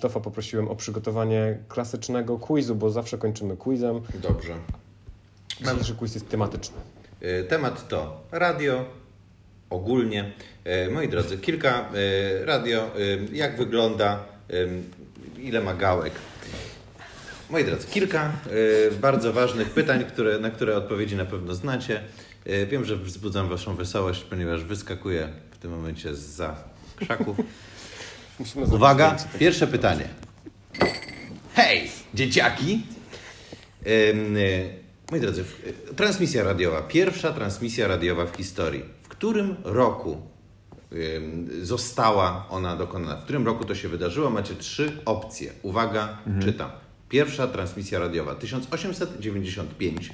[0.04, 4.02] Krzysztofa poprosiłem o przygotowanie klasycznego quizu, bo zawsze kończymy quizem.
[4.22, 4.54] Dobrze.
[5.62, 6.78] Dzisiejszy quiz jest tematyczny.
[7.22, 8.86] E, temat to radio,
[9.70, 10.32] ogólnie.
[10.64, 12.92] E, moi drodzy, kilka e, radio,
[13.32, 14.24] jak wygląda,
[15.40, 16.14] ile ma gałek.
[17.50, 18.32] Moi drodzy, kilka
[19.02, 22.04] bardzo ważnych pytań, które, na które odpowiedzi na pewno znacie.
[22.72, 26.56] Wiem, że wzbudzam Waszą wesołość, ponieważ wyskakuję w tym momencie za
[26.96, 27.38] krzaków.
[28.44, 30.10] Musimy Uwaga, pierwsze pytanie.
[31.54, 32.82] Hej, dzieciaki!
[35.12, 35.44] moi drodzy,
[35.96, 36.82] transmisja radiowa.
[36.82, 38.84] Pierwsza transmisja radiowa w historii.
[39.04, 40.22] W którym roku
[41.62, 43.16] została ona dokonana?
[43.16, 44.30] W którym roku to się wydarzyło?
[44.30, 45.52] Macie trzy opcje.
[45.62, 46.46] Uwaga, mhm.
[46.46, 46.72] czytam.
[47.10, 50.10] Pierwsza transmisja radiowa 1895,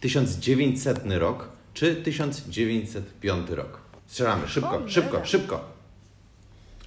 [0.00, 3.78] 1900 rok czy 1905 rok?
[4.06, 5.71] Strzelamy, szybko, szybko, szybko.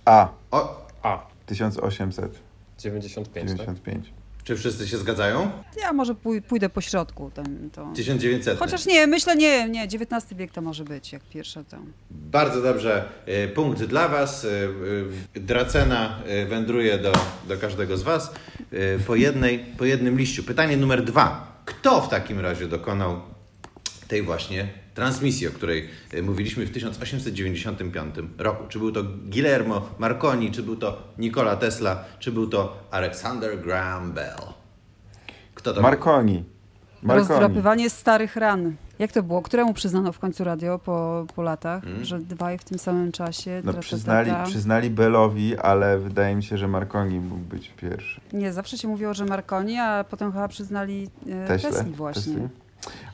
[0.06, 0.30] A.
[0.52, 1.28] O, A.
[1.46, 2.46] 1895.
[2.78, 4.14] 95.
[4.44, 5.52] Czy wszyscy się zgadzają?
[5.82, 6.16] Ja może
[6.48, 7.32] pójdę po środku.
[7.34, 7.92] Ten, to...
[7.96, 8.60] 1900.
[8.60, 11.78] Chociaż nie, myślę nie, nie, XIX wiek to może być jak pierwsza to.
[12.12, 13.10] Bardzo dobrze.
[13.26, 14.46] E, punkt dla Was.
[14.46, 14.50] E,
[15.38, 17.14] e, Dracena wędruje do,
[17.48, 18.32] do każdego z Was
[19.08, 20.44] po, jednej, po jednym liściu.
[20.44, 21.56] Pytanie numer dwa.
[21.66, 23.22] Kto w takim razie dokonał
[24.08, 28.64] tej właśnie transmisji, o której e, mówiliśmy w 1895 roku.
[28.70, 34.12] Czy był to Guillermo Marconi, czy był to Nikola Tesla, czy był to Alexander Graham
[34.12, 34.40] Bell.
[35.56, 36.44] Kto to Marconi.
[37.04, 37.30] Marconi.
[37.30, 38.76] Rozdrapywanie starych ran.
[39.00, 39.42] Jak to było?
[39.42, 42.06] Któremu przyznano w końcu radio po, po latach, mm.
[42.06, 43.62] że dwaj w tym samym czasie?
[43.64, 48.22] No, przyznali, przyznali Bellowi, ale wydaje mi się, że Marconi mógł być pierwszy.
[48.34, 52.34] Nie, zawsze się mówiło, że Marconi, a potem chyba przyznali e, Tesli właśnie.
[52.34, 52.65] Tesli?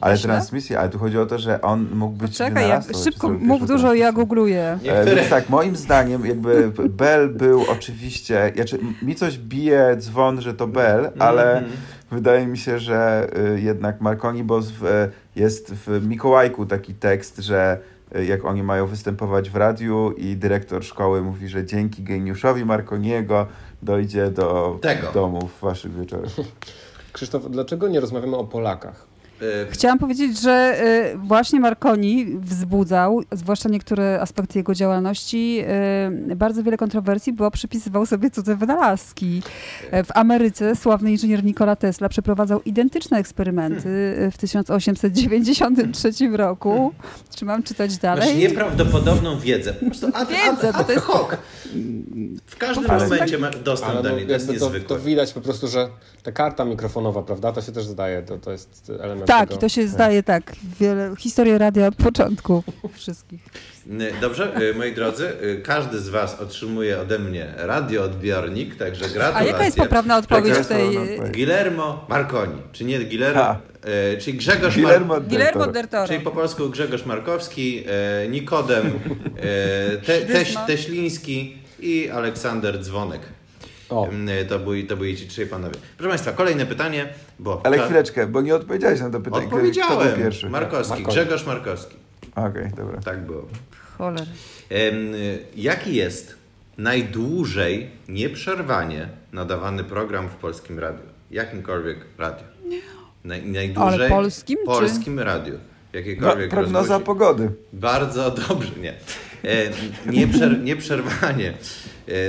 [0.01, 3.67] Ale transmisja, ale tu chodzi o to, że on mógł być Czekaj, ja, szybko mów
[3.67, 4.79] dużo, ja googluję.
[4.85, 10.53] E, więc tak, moim zdaniem jakby Bell był oczywiście, znaczy, mi coś bije dzwon, że
[10.53, 11.21] to Bell, mhm.
[11.21, 11.75] ale mm -hmm.
[12.11, 17.77] wydaje mi się, że y, jednak Marconi, bo w, jest w Mikołajku taki tekst, że
[18.15, 23.47] y, jak oni mają występować w radiu i dyrektor szkoły mówi, że dzięki geniuszowi Marconiego
[23.81, 25.11] dojdzie do Tego.
[25.13, 26.31] domów waszych wieczorów.
[27.13, 29.10] Krzysztof, dlaczego nie rozmawiamy o Polakach?
[29.41, 36.63] E, Chciałam powiedzieć, że e, właśnie Marconi wzbudzał, zwłaszcza niektóre aspekty jego działalności, e, bardzo
[36.63, 39.41] wiele kontrowersji, bo przypisywał sobie cudze wynalazki.
[39.91, 46.93] W Ameryce sławny inżynier Nikola Tesla przeprowadzał identyczne eksperymenty w 1893 roku.
[47.35, 48.33] Czy mam czytać dalej?
[48.33, 49.73] Masz nieprawdopodobną wiedzę.
[49.73, 51.05] Po prostu ad, wiedzę, ad, ad, to jest...
[51.05, 51.27] hoc.
[52.45, 54.79] W każdym momencie masz dostęp do niej, to jest niezwykłe.
[54.79, 55.89] To, to widać po prostu, że
[56.23, 59.59] ta karta mikrofonowa, prawda, to się też zdaje, to, to jest element Tak, tego.
[59.59, 60.55] i to się zdaje tak.
[60.79, 62.63] Wiele, historię radia od początku
[62.93, 63.39] wszystkich.
[64.21, 69.35] Dobrze, y, moi drodzy, y, każdy z Was otrzymuje ode mnie radioodbiornik, także gratulacje.
[69.35, 70.97] A jaka jest poprawna odpowiedź w tej...
[71.31, 75.23] Guillermo Marconi, czy nie Guillermo, e, czyli Grzegorz Guillermo, Mar...
[75.23, 76.07] Guillermo del Toro.
[76.07, 77.83] Czyli po polsku Grzegorz Markowski,
[78.23, 83.21] e, Nikodem e, te, Teś, Teśliński i Aleksander Dzwonek.
[83.91, 84.07] O.
[84.49, 85.75] To, byli, to byli ci trzej panowie.
[85.97, 87.61] Proszę Państwa, kolejne pytanie, bo...
[87.63, 89.45] Ale chwileczkę, bo nie odpowiedziałeś na to pytanie.
[89.45, 89.99] Odpowiedziałem.
[89.99, 90.49] Kto był pierwszy?
[90.49, 91.95] Markowski, Grzegorz Markowski.
[92.35, 93.01] Okej, okay, dobra.
[93.01, 93.47] Tak było.
[93.97, 94.25] Choler.
[95.55, 96.35] Jaki jest
[96.77, 101.03] najdłużej nieprzerwanie nadawany program w polskim radiu?
[101.31, 102.43] Jakimkolwiek radiu?
[103.23, 104.57] Naj, najdłużej Ale polskim?
[104.65, 105.23] Polskim czy?
[105.23, 105.53] radiu.
[105.93, 107.51] Jakiekolwiek no, prognoza pogody.
[107.73, 108.93] Bardzo dobrze, nie.
[109.43, 109.71] E,
[110.05, 111.53] nieprzer, nieprzerwanie e,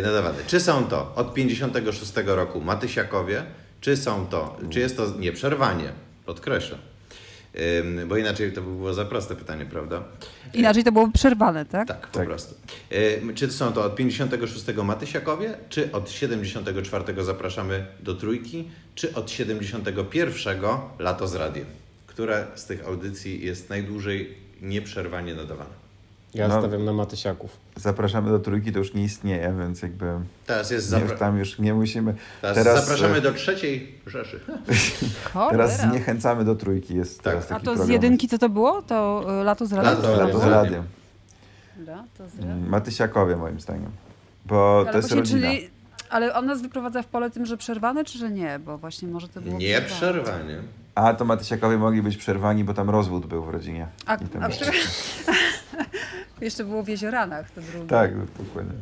[0.03, 0.39] nadawane.
[0.47, 3.45] Czy są to od 56 roku Matysiakowie,
[3.81, 5.93] czy są to, czy jest to nieprzerwanie?
[6.27, 6.81] Podkreślam.
[8.07, 10.03] Bo inaczej to by było za proste pytanie, prawda?
[10.55, 11.89] Inaczej to byłoby przerwane, tak?
[11.89, 12.27] Tak, po tak.
[12.29, 12.55] prostu.
[13.35, 20.61] Czy są to od 56 Matysiakowie, czy od 74 zapraszamy do trójki, czy od 71
[20.99, 21.67] Lato z Radiem?
[22.07, 25.82] Która z tych audycji jest najdłużej nieprzerwanie nadawana?
[26.35, 27.57] Ja no, stawiam na Matysiaków.
[27.77, 30.07] Zapraszamy do trójki, to już nie istnieje, więc jakby.
[30.47, 32.15] Teraz jest zapra- Tam już nie musimy.
[32.41, 34.41] Teraz, teraz zapraszamy e, do trzeciej Rzeszy.
[35.51, 36.95] teraz zniechęcamy do trójki.
[36.95, 37.25] Jest tak.
[37.25, 37.87] teraz taki A to program.
[37.87, 38.83] z jedynki co to było?
[38.83, 39.95] To e, lato z radiem?
[39.95, 40.85] Lato, lato z radiem.
[41.87, 42.51] Lato z radiem.
[42.51, 43.91] Mm, Matysiakowie moim zdaniem.
[44.47, 45.55] Bo Ale to jest właśnie, rodzina.
[45.55, 45.71] Czyli,
[46.11, 48.59] ale on nas wyprowadza w pole tym, że przerwane, czy że nie?
[48.59, 49.59] Bo właśnie może to było.
[49.59, 50.63] Nie przerwanie.
[50.95, 53.87] A to Matysiakowie mogli być przerwani, bo tam rozwód był w rodzinie.
[54.07, 54.49] A, a
[56.45, 56.65] jeszcze...
[56.65, 57.87] było w Jezioranach to drugie.
[57.87, 58.73] Tak, dokładnie.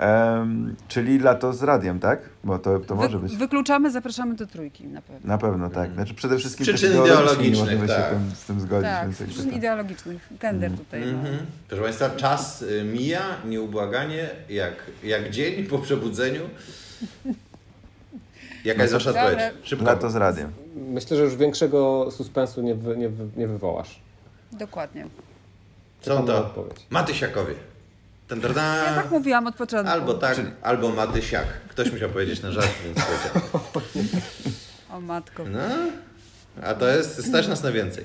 [0.00, 2.20] Um, czyli lato z radiem, tak?
[2.44, 3.36] Bo to, to może być.
[3.36, 5.28] Wykluczamy, zapraszamy do trójki na pewno.
[5.28, 5.92] Na pewno, tak.
[5.92, 7.96] Znaczy przede wszystkim przyczyn ideologicznych, możemy tak.
[7.96, 8.90] się tym, z tym zgodzić.
[8.90, 9.56] Tak, więc przyczyn tak.
[9.56, 10.28] ideologicznych.
[10.40, 10.78] Gender mm.
[10.78, 11.02] tutaj.
[11.02, 11.22] Mm -hmm.
[11.22, 11.38] no.
[11.68, 14.74] Proszę Państwa, czas y, mija nieubłaganie, jak,
[15.04, 16.42] jak dzień po przebudzeniu.
[18.64, 19.38] Jaka jest wasza odpowiedź?
[19.62, 19.84] Szybko.
[19.84, 20.52] Lato z radiem.
[20.76, 24.00] Myślę, że już większego suspensu nie, wy, nie, wy, nie wywołasz.
[24.52, 25.06] Dokładnie.
[26.06, 26.54] Są to
[26.90, 27.54] Matysiakowie.
[28.28, 29.92] Ten, ja tak mówiłam od początku.
[29.92, 30.48] Albo tak, Czyli...
[30.62, 31.46] albo Matysiak.
[31.68, 33.60] Ktoś musiał powiedzieć na żart, więc powiedział.
[34.96, 35.44] O matko.
[35.44, 35.58] No,
[36.62, 38.04] a to jest, stać nas na więcej.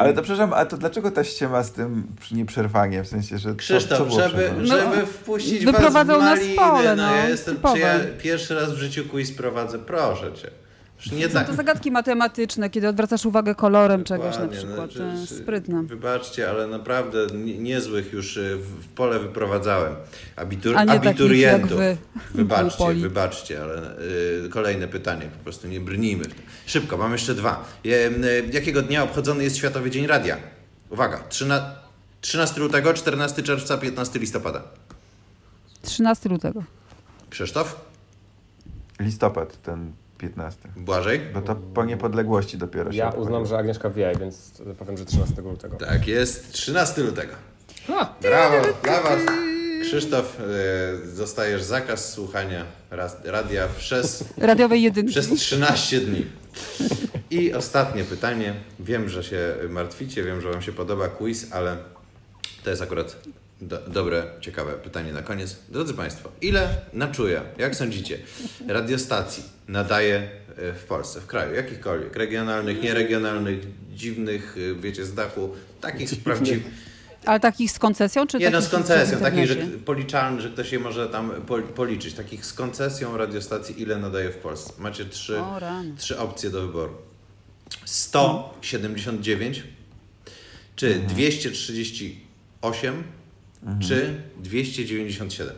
[0.00, 3.04] Ale to przepraszam, a to dlaczego ta ściema z tym nieprzerwanie?
[3.04, 6.96] W sensie, że Krzysztof, co, co żeby, żeby no, wpuścić was w maliny, nas pole,
[6.96, 10.50] no, no ja jestem, czy ja pierwszy raz w życiu quiz prowadzę, proszę cię.
[11.12, 11.46] Nie tak.
[11.46, 14.90] To zagadki matematyczne, kiedy odwracasz uwagę kolorem Dokładnie, czegoś na przykład.
[14.98, 15.82] No, sprytne.
[15.82, 17.26] Wybaczcie, ale naprawdę
[17.58, 19.94] niezłych już y, w pole wyprowadzałem.
[20.36, 21.78] Abitur, abiturientów.
[21.78, 21.96] Wy,
[22.34, 23.98] wybaczcie, wybaczcie, ale
[24.46, 26.24] y, kolejne pytanie, po prostu nie brnijmy.
[26.66, 27.64] Szybko, mam jeszcze dwa.
[28.52, 30.36] Jakiego dnia obchodzony jest Światowy Dzień Radia?
[30.90, 31.70] Uwaga, 13,
[32.20, 34.62] 13 lutego, 14 czerwca, 15 listopada.
[35.82, 36.62] 13 lutego.
[37.30, 37.80] Krzysztof?
[39.00, 40.68] Listopad, ten 15.
[40.76, 41.20] Błażej?
[41.34, 45.42] Bo to po niepodległości dopiero się Ja uznam, że Agnieszka wie, więc powiem, że 13
[45.42, 45.76] lutego.
[45.76, 47.34] Tak jest, 13 lutego.
[47.88, 48.14] A.
[48.22, 49.20] Brawo, dla Was.
[49.82, 52.64] Krzysztof, y, dostajesz zakaz słuchania
[53.24, 54.24] radia przez...
[54.38, 55.10] Radiowej jedynki.
[55.10, 56.26] Przez 13 dni.
[57.30, 58.54] I ostatnie pytanie.
[58.80, 61.76] Wiem, że się martwicie, wiem, że Wam się podoba quiz, ale
[62.64, 63.16] to jest akurat
[63.68, 65.56] do, dobre, ciekawe pytanie na koniec.
[65.68, 68.18] Drodzy Państwo, ile na czuje, jak sądzicie,
[68.68, 73.58] radiostacji nadaje e, w Polsce, w kraju, jakichkolwiek, regionalnych, nieregionalnych,
[73.94, 76.62] dziwnych, e, wiecie, z dachu, takich prawdziwych.
[77.26, 80.78] Ale takich z koncesją, czy Nie, no z koncesją, takich, że policzalny, że ktoś je
[80.78, 81.30] może tam
[81.74, 82.14] policzyć.
[82.14, 84.72] Takich z koncesją radiostacji, ile nadaje w Polsce.
[84.78, 85.40] Macie trzy,
[85.98, 86.92] trzy opcje do wyboru.
[87.84, 89.62] 179,
[90.76, 91.06] czy mhm.
[91.06, 93.02] 238,
[93.64, 93.80] mhm.
[93.80, 95.56] czy 297.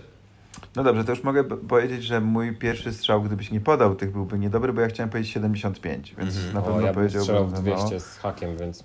[0.76, 4.38] No dobrze, to już mogę powiedzieć, że mój pierwszy strzał, gdybyś nie podał tych, byłby
[4.38, 6.54] niedobry, bo ja chciałem powiedzieć 75, więc mhm.
[6.54, 7.48] na pewno o, ja powiedziałbym...
[7.48, 8.00] w 200 no.
[8.00, 8.84] z hakiem, więc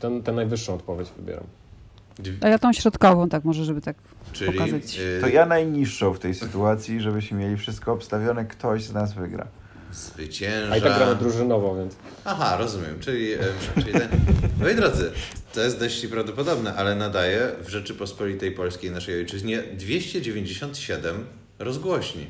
[0.00, 1.44] ten, tę najwyższą odpowiedź wybieram.
[2.40, 3.96] A ja tą środkową, tak może, żeby tak
[4.32, 4.96] Czyli, pokazać.
[4.96, 5.18] Yy...
[5.20, 9.46] To ja najniższą w tej sytuacji, żebyśmy mieli wszystko obstawione, ktoś z nas wygra.
[9.92, 10.72] Zwycięża.
[10.72, 11.96] A i tak gramy drużynowo, więc.
[12.24, 13.00] Aha, rozumiem.
[13.00, 13.34] Czyli,
[13.74, 14.08] czyli ten...
[14.60, 15.12] Moi drodzy,
[15.54, 21.26] to jest dość prawdopodobne, ale nadaje w Rzeczypospolitej Polskiej, naszej ojczyźnie, 297
[21.58, 22.26] rozgłośni.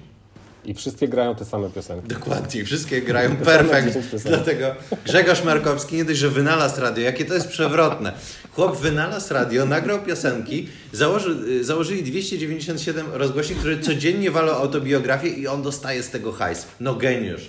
[0.65, 2.09] I wszystkie grają te same piosenki.
[2.09, 3.99] Dokładnie, wszystkie grają perfekt.
[4.25, 4.67] Dlatego
[5.05, 8.13] Grzegorz Markowski nie dość, że wynalazł radio, jakie to jest przewrotne.
[8.53, 15.63] Chłop wynalazł radio, nagrał piosenki, założy, założyli 297 rozgłośni, które codziennie walą autobiografię i on
[15.63, 16.67] dostaje z tego hajs.
[16.81, 17.49] No geniusz.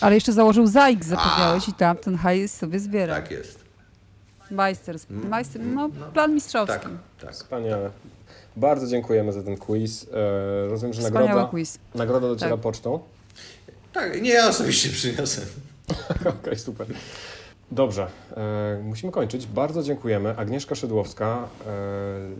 [0.00, 3.14] Ale jeszcze założył ZAIK, zapomniałeś, i tam ten hajs sobie zbiera.
[3.14, 3.60] Tak jest.
[4.50, 6.78] Majster, majster no, no, plan mistrzowski.
[6.78, 7.32] Tak, tak.
[7.32, 7.90] Wspaniale.
[8.60, 10.06] Bardzo dziękujemy za ten quiz.
[10.12, 11.78] E, rozumiem, że nagroda, quiz.
[11.94, 12.60] nagroda dociera tak.
[12.60, 13.00] pocztą.
[13.92, 15.42] Tak, nie ja osobiście przyniosę.
[16.20, 16.86] Okej, okay, super.
[17.72, 18.06] Dobrze,
[18.36, 19.46] e, musimy kończyć.
[19.46, 20.36] Bardzo dziękujemy.
[20.36, 21.70] Agnieszka Szydłowska e,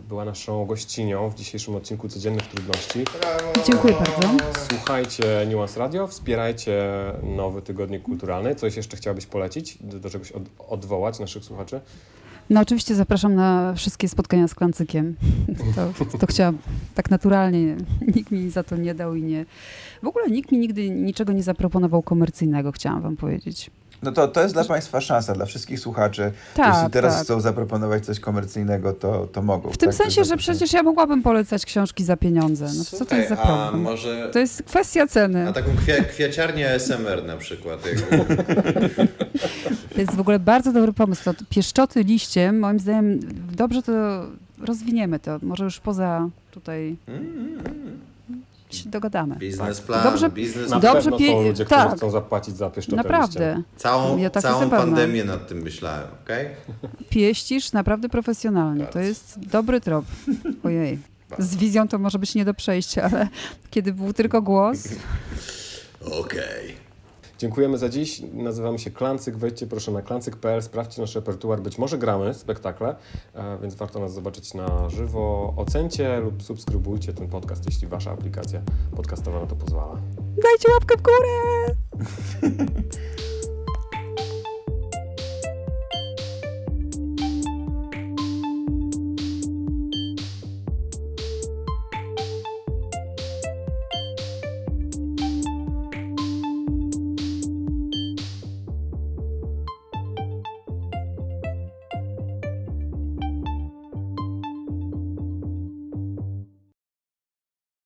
[0.09, 3.03] była naszą gościnią w dzisiejszym odcinku Codziennych Trudności.
[3.21, 3.53] Brawo.
[3.67, 4.45] Dziękuję bardzo.
[4.69, 6.91] Słuchajcie Nuance Radio, wspierajcie
[7.23, 8.55] nowy tygodnik kulturalny.
[8.55, 11.81] Coś jeszcze chciałabyś polecić, do, do czegoś od, odwołać naszych słuchaczy?
[12.51, 15.15] No oczywiście zapraszam na wszystkie spotkania z Klancykiem.
[15.75, 16.57] To, to chciałam
[16.95, 17.75] tak naturalnie.
[18.15, 19.45] Nikt mi za to nie dał i nie...
[20.03, 23.71] W ogóle nikt mi nigdy niczego nie zaproponował komercyjnego, chciałam wam powiedzieć.
[24.03, 26.31] No to, to jest dla Państwa szansa, dla wszystkich słuchaczy.
[26.53, 27.23] Tak, Jeśli teraz tak.
[27.23, 29.69] chcą zaproponować coś komercyjnego, to, to mogą.
[29.69, 29.97] W tym tak?
[29.97, 32.65] sensie, że przecież ja mogłabym polecać książki za pieniądze.
[32.65, 33.81] No Słuchaj, co to jest za problem?
[33.81, 34.29] Może...
[34.33, 35.49] To jest kwestia ceny.
[35.49, 37.79] A taką kwia kwiaciarnię SMR na przykład.
[39.93, 41.23] to jest w ogóle bardzo dobry pomysł.
[41.23, 43.19] To pieszczoty liściem, moim zdaniem,
[43.51, 43.91] dobrze to
[44.61, 45.39] rozwiniemy to.
[45.41, 46.95] Może już poza tutaj...
[47.07, 48.10] Mm, mm, mm
[48.75, 49.35] się dogadamy.
[49.35, 50.11] Biznesplan, tak.
[50.11, 51.97] dobrze, biznes Na dobrze pewno są ludzie, którzy tak.
[51.97, 53.63] chcą zapłacić za pieszczotę Naprawdę.
[53.75, 56.45] Całą, ja tak całą pandemię nad tym myślałem, okej?
[56.45, 56.89] Okay?
[57.09, 58.83] Pieścisz naprawdę profesjonalnie.
[58.83, 58.99] Bardzo.
[58.99, 60.05] To jest dobry trop.
[60.63, 60.99] Ojej.
[61.37, 63.27] Z wizją to może być nie do przejścia, ale
[63.71, 64.87] kiedy był tylko głos...
[66.01, 66.21] Okej.
[66.21, 66.80] Okay.
[67.41, 68.21] Dziękujemy za dziś.
[68.33, 69.37] Nazywamy się Klancyk.
[69.37, 71.61] Wejdźcie proszę na klancyk.pl, sprawdźcie nasz repertuar.
[71.61, 72.95] Być może gramy spektakle,
[73.33, 75.53] e, więc warto nas zobaczyć na żywo.
[75.57, 78.61] Ocencie lub subskrybujcie ten podcast, jeśli wasza aplikacja
[78.95, 80.01] podcastowa na to pozwala.
[80.43, 81.75] Dajcie łapkę w górę!